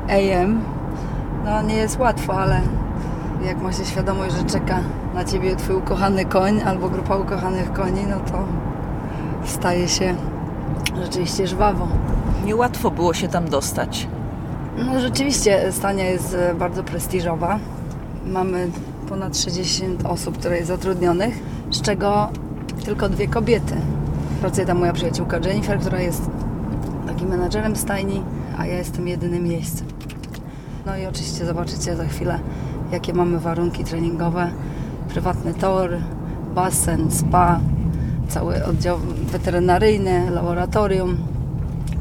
AM. 0.08 0.60
No 1.44 1.62
nie 1.62 1.74
jest 1.74 1.98
łatwo, 1.98 2.34
ale 2.40 2.60
jak 3.46 3.62
ma 3.62 3.72
się 3.72 3.84
świadomość, 3.84 4.36
że 4.36 4.44
czeka 4.44 4.80
na 5.14 5.24
ciebie 5.24 5.56
twój 5.56 5.76
ukochany 5.76 6.24
koń 6.24 6.60
albo 6.62 6.88
grupa 6.88 7.16
ukochanych 7.16 7.72
koni, 7.72 8.06
no 8.10 8.16
to 8.20 8.44
staje 9.44 9.88
się 9.88 10.14
rzeczywiście 11.02 11.46
żwawo. 11.46 11.88
Niełatwo 12.44 12.90
było 12.90 13.14
się 13.14 13.28
tam 13.28 13.48
dostać. 13.48 14.08
No 14.78 15.00
rzeczywiście 15.00 15.72
Stania 15.72 16.04
jest 16.04 16.34
e, 16.34 16.54
bardzo 16.54 16.82
prestiżowa. 16.82 17.58
Mamy 18.26 18.70
ponad 19.08 19.38
60 19.38 20.06
osób, 20.06 20.38
które 20.38 20.56
jest 20.56 20.68
zatrudnionych, 20.68 21.38
z 21.70 21.82
czego 21.82 22.28
tylko 22.84 23.08
dwie 23.08 23.28
kobiety. 23.28 23.74
Pracuje 24.40 24.66
tam 24.66 24.78
moja 24.78 24.92
przyjaciółka 24.92 25.38
Jennifer, 25.38 25.78
która 25.80 26.00
jest 26.00 26.30
takim 27.06 27.28
menadżerem 27.28 27.76
stajni, 27.76 28.22
a 28.58 28.66
ja 28.66 28.74
jestem 28.74 29.08
jedynym 29.08 29.44
miejscem. 29.44 29.93
No 30.86 30.96
i 30.96 31.06
oczywiście 31.06 31.46
zobaczycie 31.46 31.96
za 31.96 32.06
chwilę, 32.06 32.40
jakie 32.92 33.12
mamy 33.12 33.40
warunki 33.40 33.84
treningowe. 33.84 34.50
Prywatny 35.08 35.54
tor, 35.54 35.90
basen, 36.54 37.10
spa, 37.10 37.60
cały 38.28 38.64
oddział 38.64 38.98
weterynaryjny, 39.32 40.30
laboratorium, 40.30 41.16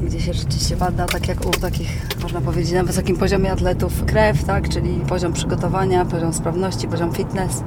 gdzie 0.02 0.22
się 0.22 0.34
rzeczywiście 0.34 0.76
bada, 0.76 1.06
tak 1.06 1.28
jak 1.28 1.46
u 1.46 1.52
takich, 1.52 2.08
można 2.24 2.42
powiedzieć, 2.42 2.74
na 2.74 2.84
wysokim 2.84 3.18
poziomie 3.18 3.52
atletów 3.52 4.06
krew, 4.06 4.44
tak, 4.44 4.70
czyli 4.70 5.00
poziom 5.10 5.34
przygotowania, 5.34 6.06
poziom 6.06 6.34
sprawności, 6.34 6.88
poziom 6.88 7.14
fitness. 7.14 7.64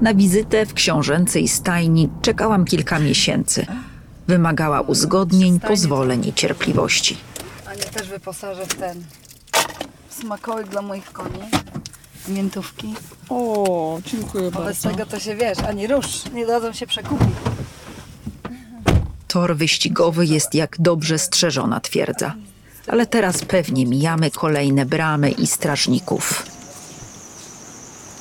Na 0.00 0.14
wizytę 0.14 0.66
w 0.66 0.74
książęcej 0.74 1.48
stajni 1.48 2.08
czekałam 2.22 2.64
kilka 2.64 2.98
miesięcy. 2.98 3.66
Wymagała 4.28 4.80
uzgodnień, 4.80 5.60
pozwoleń 5.60 6.26
i 6.26 6.32
cierpliwości. 6.32 7.16
Anię 7.66 7.82
też 7.82 8.08
wyposażę 8.08 8.66
w 8.66 8.74
ten 8.74 9.02
smakołyk 10.20 10.68
dla 10.68 10.82
moich 10.82 11.12
koni, 11.12 11.40
miętówki. 12.28 12.94
O, 13.28 13.98
dziękuję 14.06 14.50
Bo 14.50 14.64
bez 14.64 14.80
tego 14.80 15.06
to 15.06 15.20
się 15.20 15.36
wiesz, 15.36 15.58
ani 15.58 15.86
rusz, 15.86 16.24
nie 16.32 16.46
dadzą 16.46 16.72
się 16.72 16.86
przekupić. 16.86 17.28
Tor 19.28 19.56
wyścigowy 19.56 20.26
jest 20.26 20.54
jak 20.54 20.76
dobrze 20.80 21.18
strzeżona 21.18 21.80
twierdza. 21.80 22.34
Ale 22.86 23.06
teraz 23.06 23.44
pewnie 23.44 23.86
mijamy 23.86 24.30
kolejne 24.30 24.86
bramy 24.86 25.30
i 25.30 25.46
strażników. 25.46 26.46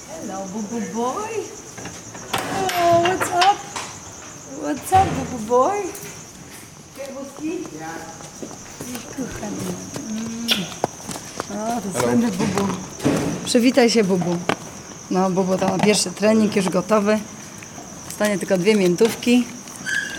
Hello, 0.09 0.45
bubu 0.53 0.81
boy. 0.93 1.29
Oh, 2.81 3.01
what's 3.03 3.29
up? 3.37 3.59
What's 4.63 4.91
up, 4.91 5.05
bubu 5.31 5.45
boy? 5.45 5.77
Kiełbuski? 6.97 7.57
Kochany. 9.17 9.98
Mm. 11.59 11.77
O, 11.77 11.81
to 11.81 11.99
słynny 12.01 12.31
bubu. 12.31 12.73
Przywitaj 13.45 13.89
się, 13.89 14.03
bubu. 14.03 14.37
No, 15.11 15.29
bubu 15.29 15.57
to 15.57 15.67
ma 15.67 15.79
pierwszy 15.79 16.11
trening 16.11 16.55
już 16.55 16.69
gotowy. 16.69 17.19
Stanie 18.15 18.37
tylko 18.39 18.57
dwie 18.57 18.75
miętówki 18.75 19.47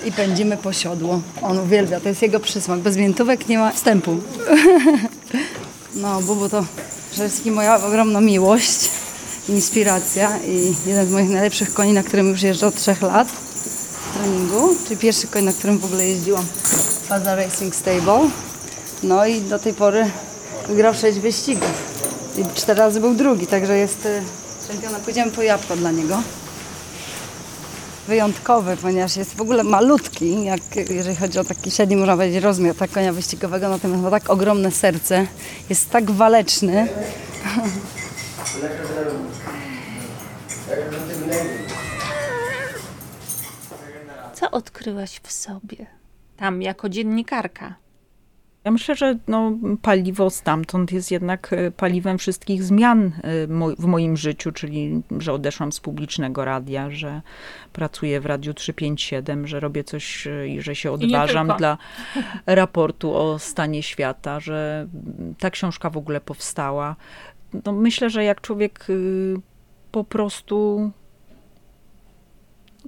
i 0.04 0.12
pędzimy 0.12 0.56
po 0.56 0.72
siodło. 0.72 1.20
On 1.42 1.58
uwielbia, 1.58 2.00
to 2.00 2.08
jest 2.08 2.22
jego 2.22 2.40
przysmak. 2.40 2.80
Bez 2.80 2.96
miętówek 2.96 3.48
nie 3.48 3.58
ma 3.58 3.72
wstępu. 3.72 4.16
No, 5.94 6.20
bubu 6.20 6.48
to 6.48 6.64
przede 7.10 7.28
wszystkim 7.28 7.54
moja 7.54 7.84
ogromna 7.84 8.20
miłość, 8.20 8.90
inspiracja 9.48 10.38
i 10.38 10.74
jeden 10.86 11.06
z 11.06 11.10
moich 11.10 11.30
najlepszych 11.30 11.74
koni, 11.74 11.92
na 11.92 12.02
którym 12.02 12.28
już 12.28 12.42
jeżdżę 12.42 12.66
od 12.66 12.74
trzech 12.74 13.02
lat 13.02 13.28
w 13.28 14.18
treningu, 14.18 14.76
czyli 14.84 14.96
pierwszy 14.96 15.26
koń, 15.26 15.44
na 15.44 15.52
którym 15.52 15.78
w 15.78 15.84
ogóle 15.84 16.06
jeździłam. 16.08 16.44
Faza 17.08 17.34
Racing 17.34 17.74
Stable. 17.74 18.30
No 19.02 19.26
i 19.26 19.40
do 19.40 19.58
tej 19.58 19.74
pory 19.74 20.10
wygrał 20.68 20.94
sześć 20.94 21.18
wyścigów. 21.18 21.90
I 22.38 22.58
cztery 22.58 22.78
razy 22.78 23.00
był 23.00 23.14
drugi, 23.14 23.46
także 23.46 23.78
jest 23.78 24.06
y, 24.06 24.22
czempionem. 24.68 25.00
Pójdziemy 25.00 25.32
po 25.32 25.42
jabłko 25.42 25.76
dla 25.76 25.90
niego 25.90 26.22
wyjątkowy, 28.10 28.76
ponieważ 28.76 29.16
jest 29.16 29.34
w 29.34 29.40
ogóle 29.40 29.64
malutki, 29.64 30.44
jak, 30.44 30.60
jeżeli 30.76 31.16
chodzi 31.16 31.38
o 31.38 31.44
taki 31.44 31.70
średni, 31.70 31.96
można 31.96 32.16
powiedzieć, 32.16 32.42
rozmiar 32.42 32.74
tak 32.74 32.90
konia 32.90 33.12
wyścigowego, 33.12 33.68
natomiast 33.68 34.02
ma 34.02 34.10
tak 34.10 34.30
ogromne 34.30 34.70
serce, 34.70 35.26
jest 35.68 35.90
tak 35.90 36.10
waleczny. 36.10 36.88
Co 44.34 44.50
odkryłaś 44.50 45.20
w 45.22 45.32
sobie? 45.32 45.86
Tam, 46.36 46.62
jako 46.62 46.88
dziennikarka. 46.88 47.74
Ja 48.64 48.70
myślę, 48.70 48.94
że 48.94 49.18
no, 49.28 49.52
paliwo 49.82 50.30
stamtąd 50.30 50.92
jest 50.92 51.10
jednak 51.10 51.52
e, 51.52 51.70
paliwem 51.70 52.18
wszystkich 52.18 52.62
zmian 52.62 53.12
mo- 53.48 53.76
w 53.76 53.84
moim 53.84 54.16
życiu, 54.16 54.52
czyli 54.52 55.02
że 55.18 55.32
odeszłam 55.32 55.72
z 55.72 55.80
publicznego 55.80 56.44
radia, 56.44 56.90
że 56.90 57.22
pracuję 57.72 58.20
w 58.20 58.26
Radiu 58.26 58.54
357, 58.54 59.46
że 59.46 59.60
robię 59.60 59.84
coś 59.84 60.26
e, 60.26 60.48
i 60.48 60.62
że 60.62 60.74
się 60.74 60.92
odważam 60.92 61.52
dla 61.58 61.78
raportu 62.46 63.14
o 63.14 63.38
stanie 63.38 63.82
świata, 63.82 64.40
że 64.40 64.86
mm, 64.94 65.34
ta 65.34 65.50
książka 65.50 65.90
w 65.90 65.96
ogóle 65.96 66.20
powstała. 66.20 66.96
No, 67.64 67.72
myślę, 67.72 68.10
że 68.10 68.24
jak 68.24 68.40
człowiek 68.40 68.90
y, 68.90 69.34
po 69.92 70.04
prostu 70.04 70.90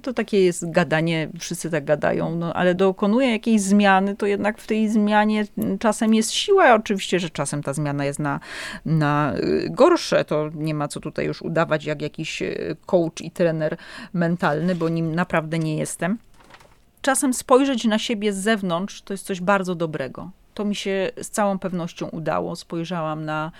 to 0.03 0.13
takie 0.13 0.45
jest 0.45 0.71
gadanie, 0.71 1.29
wszyscy 1.39 1.69
tak 1.69 1.85
gadają, 1.85 2.35
no, 2.35 2.53
ale 2.53 2.75
dokonuje 2.75 3.31
jakiejś 3.31 3.61
zmiany, 3.61 4.15
to 4.15 4.25
jednak 4.25 4.57
w 4.57 4.67
tej 4.67 4.89
zmianie 4.89 5.45
czasem 5.79 6.13
jest 6.13 6.31
siła. 6.31 6.73
Oczywiście, 6.73 7.19
że 7.19 7.29
czasem 7.29 7.63
ta 7.63 7.73
zmiana 7.73 8.05
jest 8.05 8.19
na, 8.19 8.39
na 8.85 9.33
y, 9.37 9.69
gorsze. 9.69 10.25
To 10.25 10.49
nie 10.55 10.73
ma 10.73 10.87
co 10.87 10.99
tutaj 10.99 11.25
już 11.25 11.41
udawać 11.41 11.85
jak 11.85 12.01
jakiś 12.01 12.41
y, 12.41 12.75
coach 12.85 13.21
i 13.21 13.31
trener 13.31 13.77
mentalny, 14.13 14.75
bo 14.75 14.89
nim 14.89 15.15
naprawdę 15.15 15.59
nie 15.59 15.77
jestem. 15.77 16.17
Czasem 17.01 17.33
spojrzeć 17.33 17.85
na 17.85 17.99
siebie 17.99 18.33
z 18.33 18.37
zewnątrz 18.37 19.01
to 19.01 19.13
jest 19.13 19.25
coś 19.25 19.41
bardzo 19.41 19.75
dobrego. 19.75 20.31
To 20.53 20.65
mi 20.65 20.75
się 20.75 21.11
z 21.21 21.29
całą 21.29 21.59
pewnością 21.59 22.07
udało. 22.07 22.55
Spojrzałam 22.55 23.25
na 23.25 23.51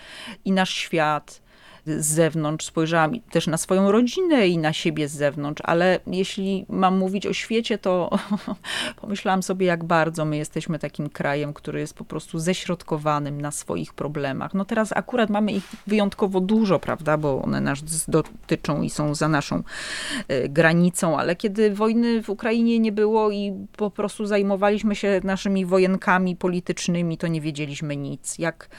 i 0.45 0.51
nasz 0.51 0.73
świat, 0.73 1.41
z 1.85 2.05
zewnątrz, 2.05 2.65
spojrzałam 2.65 3.19
też 3.19 3.47
na 3.47 3.57
swoją 3.57 3.91
rodzinę 3.91 4.47
i 4.47 4.57
na 4.57 4.73
siebie 4.73 5.07
z 5.07 5.11
zewnątrz, 5.11 5.61
ale 5.65 5.99
jeśli 6.07 6.65
mam 6.69 6.97
mówić 6.97 7.27
o 7.27 7.33
świecie, 7.33 7.77
to 7.77 8.19
pomyślałam 9.01 9.43
sobie, 9.43 9.65
jak 9.65 9.83
bardzo 9.83 10.25
my 10.25 10.37
jesteśmy 10.37 10.79
takim 10.79 11.09
krajem, 11.09 11.53
który 11.53 11.79
jest 11.79 11.93
po 11.93 12.05
prostu 12.05 12.39
ześrodkowanym 12.39 13.41
na 13.41 13.51
swoich 13.51 13.93
problemach. 13.93 14.53
No 14.53 14.65
teraz 14.65 14.91
akurat 14.91 15.29
mamy 15.29 15.51
ich 15.51 15.63
wyjątkowo 15.87 16.39
dużo, 16.39 16.79
prawda, 16.79 17.17
bo 17.17 17.41
one 17.41 17.61
nas 17.61 18.05
dotyczą 18.07 18.81
i 18.81 18.89
są 18.89 19.15
za 19.15 19.29
naszą 19.29 19.63
e, 20.27 20.49
granicą, 20.49 21.19
ale 21.19 21.35
kiedy 21.35 21.75
wojny 21.75 22.23
w 22.23 22.29
Ukrainie 22.29 22.79
nie 22.79 22.91
było 22.91 23.31
i 23.31 23.53
po 23.77 23.91
prostu 23.91 24.25
zajmowaliśmy 24.25 24.95
się 24.95 25.21
naszymi 25.23 25.65
wojenkami 25.65 26.35
politycznymi, 26.35 27.17
to 27.17 27.27
nie 27.27 27.41
wiedzieliśmy 27.41 27.97
nic. 27.97 28.39
Jak 28.39 28.69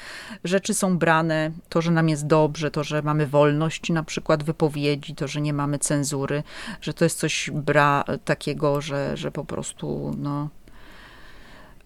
rzeczy 0.44 0.74
są 0.74 0.98
brane, 0.98 1.50
to, 1.68 1.82
że 1.82 1.90
nam 1.90 2.08
jest 2.08 2.26
dobrze, 2.26 2.70
to, 2.70 2.84
że 2.84 2.93
mamy 3.02 3.26
wolność 3.26 3.90
na 3.90 4.02
przykład 4.02 4.42
wypowiedzi, 4.42 5.14
to, 5.14 5.28
że 5.28 5.40
nie 5.40 5.52
mamy 5.52 5.78
cenzury, 5.78 6.42
że 6.80 6.94
to 6.94 7.04
jest 7.04 7.18
coś 7.18 7.50
bra 7.54 8.04
takiego, 8.24 8.80
że, 8.80 9.16
że 9.16 9.30
po 9.30 9.44
prostu, 9.44 10.16
no, 10.18 10.48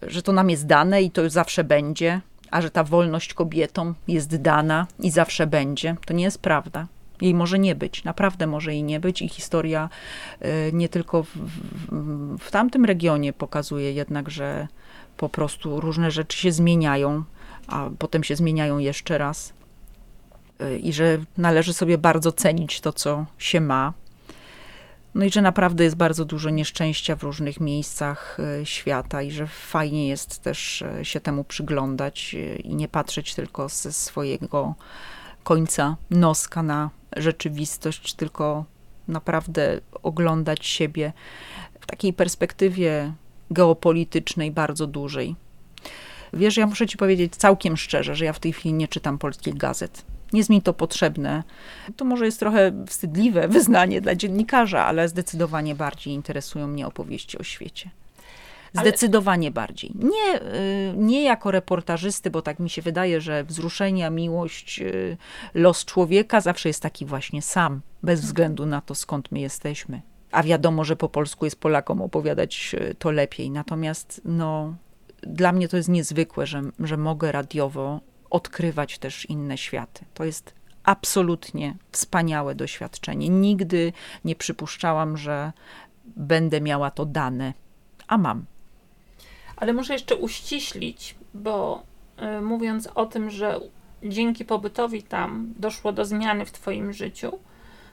że 0.02 0.22
to 0.22 0.32
nam 0.32 0.50
jest 0.50 0.66
dane 0.66 1.02
i 1.02 1.10
to 1.10 1.30
zawsze 1.30 1.64
będzie, 1.64 2.20
a 2.50 2.62
że 2.62 2.70
ta 2.70 2.84
wolność 2.84 3.34
kobietom 3.34 3.94
jest 4.08 4.36
dana 4.36 4.86
i 5.00 5.10
zawsze 5.10 5.46
będzie, 5.46 5.96
to 6.06 6.14
nie 6.14 6.24
jest 6.24 6.38
prawda. 6.38 6.86
Jej 7.20 7.34
może 7.34 7.58
nie 7.58 7.74
być, 7.74 8.04
naprawdę 8.04 8.46
może 8.46 8.72
jej 8.72 8.82
nie 8.82 9.00
być 9.00 9.22
i 9.22 9.28
historia 9.28 9.88
y, 10.42 10.70
nie 10.72 10.88
tylko 10.88 11.22
w, 11.22 11.28
w, 11.28 12.38
w 12.38 12.50
tamtym 12.50 12.84
regionie 12.84 13.32
pokazuje 13.32 13.92
jednak, 13.92 14.30
że 14.30 14.68
po 15.16 15.28
prostu 15.28 15.80
różne 15.80 16.10
rzeczy 16.10 16.38
się 16.38 16.52
zmieniają, 16.52 17.24
a 17.66 17.90
potem 17.98 18.24
się 18.24 18.36
zmieniają 18.36 18.78
jeszcze 18.78 19.18
raz 19.18 19.52
i 20.82 20.92
że 20.92 21.18
należy 21.36 21.72
sobie 21.72 21.98
bardzo 21.98 22.32
cenić 22.32 22.80
to, 22.80 22.92
co 22.92 23.26
się 23.38 23.60
ma. 23.60 23.92
No 25.14 25.24
i 25.24 25.30
że 25.30 25.42
naprawdę 25.42 25.84
jest 25.84 25.96
bardzo 25.96 26.24
dużo 26.24 26.50
nieszczęścia 26.50 27.16
w 27.16 27.22
różnych 27.22 27.60
miejscach 27.60 28.38
y, 28.60 28.66
świata 28.66 29.22
i 29.22 29.30
że 29.30 29.46
fajnie 29.46 30.08
jest 30.08 30.42
też 30.42 30.84
się 31.02 31.20
temu 31.20 31.44
przyglądać 31.44 32.36
i 32.64 32.74
nie 32.74 32.88
patrzeć 32.88 33.34
tylko 33.34 33.68
ze 33.68 33.92
swojego 33.92 34.74
końca 35.44 35.96
noska 36.10 36.62
na 36.62 36.90
rzeczywistość, 37.16 38.14
tylko 38.14 38.64
naprawdę 39.08 39.80
oglądać 40.02 40.66
siebie 40.66 41.12
w 41.80 41.86
takiej 41.86 42.12
perspektywie 42.12 43.12
geopolitycznej 43.50 44.50
bardzo 44.50 44.86
dużej. 44.86 45.36
Wiesz, 46.32 46.56
ja 46.56 46.66
muszę 46.66 46.86
ci 46.86 46.96
powiedzieć 46.96 47.36
całkiem 47.36 47.76
szczerze, 47.76 48.16
że 48.16 48.24
ja 48.24 48.32
w 48.32 48.40
tej 48.40 48.52
chwili 48.52 48.74
nie 48.74 48.88
czytam 48.88 49.18
polskich 49.18 49.56
gazet. 49.56 50.04
Nie 50.32 50.40
jest 50.40 50.50
mi 50.50 50.62
to 50.62 50.72
potrzebne. 50.72 51.42
To 51.96 52.04
może 52.04 52.26
jest 52.26 52.40
trochę 52.40 52.84
wstydliwe 52.86 53.48
wyznanie 53.58 54.00
dla 54.00 54.14
dziennikarza, 54.14 54.86
ale 54.86 55.08
zdecydowanie 55.08 55.74
bardziej 55.74 56.14
interesują 56.14 56.66
mnie 56.66 56.86
opowieści 56.86 57.38
o 57.38 57.42
świecie. 57.42 57.90
Zdecydowanie 58.74 59.46
Ale... 59.48 59.52
bardziej. 59.52 59.92
Nie, 59.94 60.42
y, 60.42 60.94
nie 60.96 61.22
jako 61.24 61.50
reportażysty, 61.50 62.30
bo 62.30 62.42
tak 62.42 62.58
mi 62.58 62.70
się 62.70 62.82
wydaje, 62.82 63.20
że 63.20 63.44
wzruszenia, 63.44 64.10
miłość, 64.10 64.80
y, 64.80 65.16
los 65.54 65.84
człowieka 65.84 66.40
zawsze 66.40 66.68
jest 66.68 66.82
taki 66.82 67.06
właśnie 67.06 67.42
sam, 67.42 67.80
bez 68.02 68.20
względu 68.20 68.66
na 68.66 68.80
to, 68.80 68.94
skąd 68.94 69.32
my 69.32 69.40
jesteśmy. 69.40 70.02
A 70.32 70.42
wiadomo, 70.42 70.84
że 70.84 70.96
po 70.96 71.08
polsku 71.08 71.44
jest 71.44 71.60
Polakom 71.60 72.02
opowiadać 72.02 72.74
y, 72.74 72.94
to 72.98 73.10
lepiej. 73.10 73.50
Natomiast 73.50 74.20
no, 74.24 74.74
dla 75.22 75.52
mnie 75.52 75.68
to 75.68 75.76
jest 75.76 75.88
niezwykłe, 75.88 76.46
że, 76.46 76.62
że 76.80 76.96
mogę 76.96 77.32
radiowo 77.32 78.00
odkrywać 78.30 78.98
też 78.98 79.26
inne 79.26 79.58
światy. 79.58 80.04
To 80.14 80.24
jest 80.24 80.54
absolutnie 80.84 81.74
wspaniałe 81.92 82.54
doświadczenie. 82.54 83.28
Nigdy 83.28 83.92
nie 84.24 84.36
przypuszczałam, 84.36 85.16
że 85.16 85.52
będę 86.04 86.60
miała 86.60 86.90
to 86.90 87.06
dane, 87.06 87.52
a 88.08 88.18
mam. 88.18 88.44
Ale 89.56 89.72
muszę 89.72 89.92
jeszcze 89.92 90.16
uściślić, 90.16 91.14
bo 91.34 91.82
y, 92.38 92.40
mówiąc 92.40 92.88
o 92.94 93.06
tym, 93.06 93.30
że 93.30 93.60
dzięki 94.02 94.44
pobytowi 94.44 95.02
tam 95.02 95.54
doszło 95.58 95.92
do 95.92 96.04
zmiany 96.04 96.44
w 96.44 96.52
Twoim 96.52 96.92
życiu, 96.92 97.38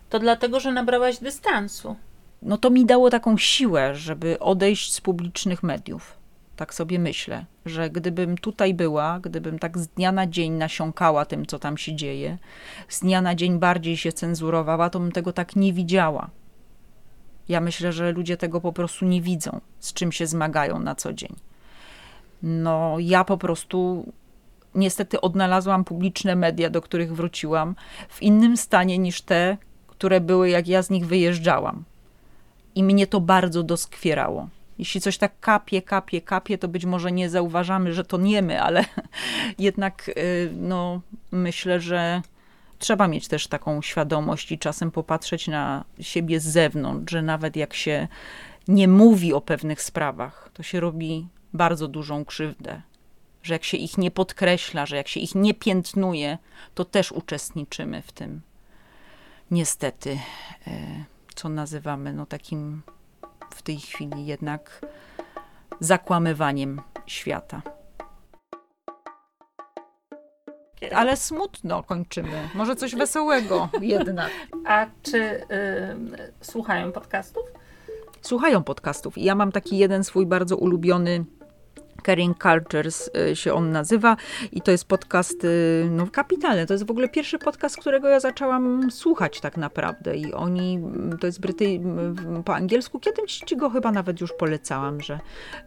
to 0.10 0.20
dlatego, 0.20 0.60
że 0.60 0.72
nabrałaś 0.72 1.18
dystansu. 1.18 1.96
No 2.42 2.58
to 2.58 2.70
mi 2.70 2.86
dało 2.86 3.10
taką 3.10 3.38
siłę, 3.38 3.96
żeby 3.96 4.40
odejść 4.40 4.94
z 4.94 5.02
publicznych 5.02 5.64
mediów. 5.64 6.18
Tak 6.56 6.74
sobie 6.74 7.00
myślę, 7.00 7.46
że 7.66 7.90
gdybym 7.90 8.38
tutaj 8.38 8.74
była, 8.74 9.20
gdybym 9.20 9.60
tak 9.60 9.78
z 9.78 9.88
dnia 9.88 10.12
na 10.12 10.28
dzień 10.28 10.54
nasiąkała 10.54 11.26
tym, 11.26 11.46
co 11.46 11.60
tam 11.60 11.78
się 11.78 11.96
dzieje, 11.96 12.38
z 12.90 13.00
dnia 13.00 13.22
na 13.22 13.36
dzień 13.36 13.60
bardziej 13.60 13.98
się 13.98 14.12
cenzurowała, 14.12 14.90
to 14.90 15.00
bym 15.00 15.12
tego 15.12 15.34
tak 15.34 15.56
nie 15.56 15.74
widziała. 15.74 16.30
Ja 17.50 17.62
myślę, 17.62 17.94
że 17.94 18.12
ludzie 18.12 18.38
tego 18.38 18.62
po 18.62 18.74
prostu 18.74 19.06
nie 19.06 19.22
widzą, 19.22 19.62
z 19.80 19.94
czym 19.94 20.12
się 20.12 20.28
zmagają 20.28 20.80
na 20.80 20.96
co 20.96 21.14
dzień 21.14 21.36
no 22.46 22.96
ja 23.00 23.24
po 23.24 23.38
prostu 23.38 24.06
niestety 24.76 25.22
odnalazłam 25.22 25.84
publiczne 25.84 26.36
media, 26.36 26.70
do 26.70 26.82
których 26.82 27.16
wróciłam, 27.16 27.76
w 28.10 28.22
innym 28.22 28.58
stanie 28.58 28.98
niż 28.98 29.22
te, 29.22 29.58
które 29.88 30.22
były, 30.22 30.50
jak 30.50 30.68
ja 30.68 30.82
z 30.82 30.90
nich 30.90 31.08
wyjeżdżałam. 31.08 31.84
I 32.76 32.84
mnie 32.84 33.08
to 33.08 33.22
bardzo 33.22 33.64
doskwierało. 33.64 34.50
Jeśli 34.80 35.02
coś 35.02 35.18
tak 35.18 35.40
kapie, 35.40 35.82
kapie, 35.82 36.22
kapie, 36.22 36.58
to 36.58 36.68
być 36.68 36.86
może 36.86 37.12
nie 37.12 37.30
zauważamy, 37.30 37.94
że 37.94 38.04
to 38.04 38.18
nie 38.18 38.42
my, 38.42 38.62
ale 38.62 38.86
jednak 39.60 40.10
y, 40.10 40.52
no, 40.56 41.02
myślę, 41.32 41.80
że 41.80 42.22
trzeba 42.80 43.08
mieć 43.08 43.28
też 43.28 43.48
taką 43.48 43.82
świadomość 43.82 44.52
i 44.52 44.60
czasem 44.60 44.92
popatrzeć 44.92 45.48
na 45.48 45.84
siebie 46.00 46.40
z 46.40 46.44
zewnątrz, 46.44 47.12
że 47.12 47.22
nawet 47.22 47.56
jak 47.56 47.74
się 47.74 48.08
nie 48.68 48.88
mówi 48.88 49.34
o 49.34 49.42
pewnych 49.42 49.82
sprawach, 49.82 50.50
to 50.54 50.64
się 50.64 50.80
robi 50.80 51.28
bardzo 51.54 51.88
dużą 51.88 52.26
krzywdę. 52.26 52.82
Że 53.44 53.54
jak 53.54 53.64
się 53.64 53.78
ich 53.78 53.98
nie 53.98 54.12
podkreśla, 54.12 54.86
że 54.86 54.96
jak 54.96 55.08
się 55.08 55.20
ich 55.20 55.36
nie 55.36 55.54
piętnuje, 55.54 56.38
to 56.76 56.86
też 56.86 57.12
uczestniczymy 57.12 58.02
w 58.02 58.12
tym. 58.12 58.42
Niestety, 59.52 60.20
e, 60.68 61.04
co 61.36 61.50
nazywamy 61.50 62.14
no 62.14 62.26
takim 62.26 62.82
w 63.56 63.62
tej 63.62 63.78
chwili 63.78 64.26
jednak 64.26 64.86
zakłamywaniem 65.80 66.82
świata. 67.06 67.62
Ale 70.96 71.18
smutno 71.18 71.84
kończymy. 71.84 72.50
Może 72.56 72.76
coś 72.76 72.96
wesołego 72.96 73.70
jednak. 73.82 74.32
A 74.68 74.86
czy 75.02 75.18
y, 75.18 75.46
słuchają 76.42 76.92
podcastów? 76.92 77.44
Słuchają 78.22 78.64
podcastów. 78.64 79.18
I 79.18 79.24
ja 79.24 79.36
mam 79.36 79.52
taki 79.52 79.78
jeden 79.78 80.04
swój 80.04 80.26
bardzo 80.26 80.58
ulubiony 80.58 81.26
Caring 82.06 82.44
Cultures 82.44 83.12
y, 83.32 83.36
się 83.36 83.54
on 83.54 83.72
nazywa 83.72 84.18
i 84.52 84.62
to 84.62 84.72
jest 84.72 84.86
podcast 84.86 85.44
y, 85.44 85.88
no, 85.92 86.08
kapitalny. 86.08 86.66
To 86.66 86.74
jest 86.74 86.88
w 86.88 86.92
ogóle 86.92 87.10
pierwszy 87.10 87.40
podcast, 87.40 87.78
którego 87.78 88.10
ja 88.10 88.20
zaczęłam 88.20 88.92
słuchać 88.92 89.42
tak 89.42 89.58
naprawdę 89.58 90.18
i 90.18 90.34
oni, 90.34 90.76
mm, 90.76 91.18
to 91.18 91.28
jest 91.28 91.40
Bryty 91.40 91.66
mm, 91.66 92.44
po 92.46 92.56
angielsku, 92.56 93.00
kiedyś 93.00 93.40
ci 93.40 93.58
go 93.58 93.70
chyba 93.70 93.92
nawet 93.92 94.22
już 94.22 94.34
polecałam, 94.34 95.02
że, 95.02 95.20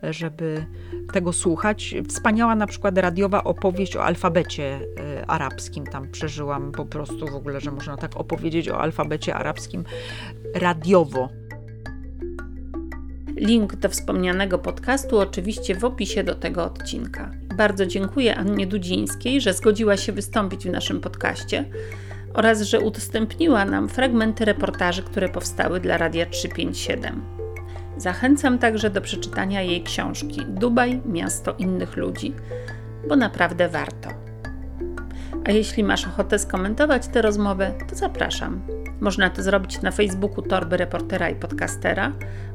żeby 0.03 0.66
tego 1.12 1.33
słuchać. 1.33 1.94
Wspaniała 2.09 2.55
na 2.55 2.66
przykład 2.66 2.98
radiowa 2.98 3.44
opowieść 3.44 3.96
o 3.96 4.05
alfabecie 4.05 4.81
y, 4.81 5.27
arabskim. 5.27 5.87
Tam 5.87 6.11
przeżyłam 6.11 6.72
po 6.72 6.87
prostu 6.87 7.27
w 7.27 7.35
ogóle, 7.35 7.61
że 7.61 7.70
można 7.70 7.96
tak 7.96 8.16
opowiedzieć 8.16 8.68
o 8.68 8.81
alfabecie 8.81 9.35
arabskim 9.35 9.85
radiowo. 10.55 11.29
Link 13.40 13.77
do 13.77 13.88
wspomnianego 13.88 14.59
podcastu 14.59 15.18
oczywiście 15.18 15.74
w 15.74 15.85
opisie 15.85 16.24
do 16.24 16.35
tego 16.35 16.64
odcinka. 16.64 17.31
Bardzo 17.57 17.87
dziękuję 17.87 18.37
Annie 18.37 18.66
Dudzińskiej, 18.66 19.40
że 19.40 19.53
zgodziła 19.53 19.96
się 19.96 20.12
wystąpić 20.12 20.64
w 20.64 20.70
naszym 20.70 21.01
podcaście 21.01 21.64
oraz 22.35 22.62
że 22.62 22.81
udostępniła 22.81 23.64
nam 23.64 23.88
fragmenty 23.88 24.44
reportaży, 24.44 25.03
które 25.03 25.29
powstały 25.29 25.81
dla 25.81 25.96
Radia 25.96 26.27
357. 26.27 27.22
Zachęcam 27.96 28.59
także 28.59 28.90
do 28.90 29.01
przeczytania 29.01 29.62
jej 29.62 29.83
książki 29.83 30.40
Dubaj 30.48 31.01
Miasto 31.07 31.55
innych 31.59 31.96
ludzi, 31.96 32.35
bo 33.09 33.16
naprawdę 33.16 33.68
warto. 33.68 34.11
A 35.44 35.51
jeśli 35.51 35.85
masz 35.85 36.07
ochotę 36.07 36.38
skomentować 36.38 37.09
tę 37.09 37.22
rozmowę, 37.22 37.74
to 37.90 37.96
zapraszam. 37.96 38.62
Można 39.01 39.31
to 39.31 39.43
zrobić 39.43 39.83
na 39.83 39.91
Facebooku 39.91 40.43
Torby 40.43 40.77
Reportera 40.77 41.29
i 41.29 41.35
Podcastera 41.35 42.13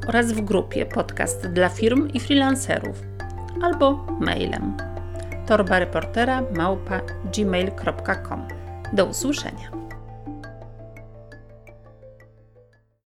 oraz 0.08 0.32
w 0.32 0.40
grupie 0.40 0.86
Podcast 0.86 1.46
dla 1.46 1.68
firm 1.68 2.08
i 2.08 2.20
freelancerów 2.20 3.02
albo 3.62 4.06
mailem 4.20 4.76
torbareportera 5.46 6.42
małpa 6.56 7.00
gmail.com. 7.34 8.48
Do 8.92 9.04
usłyszenia. 9.04 9.83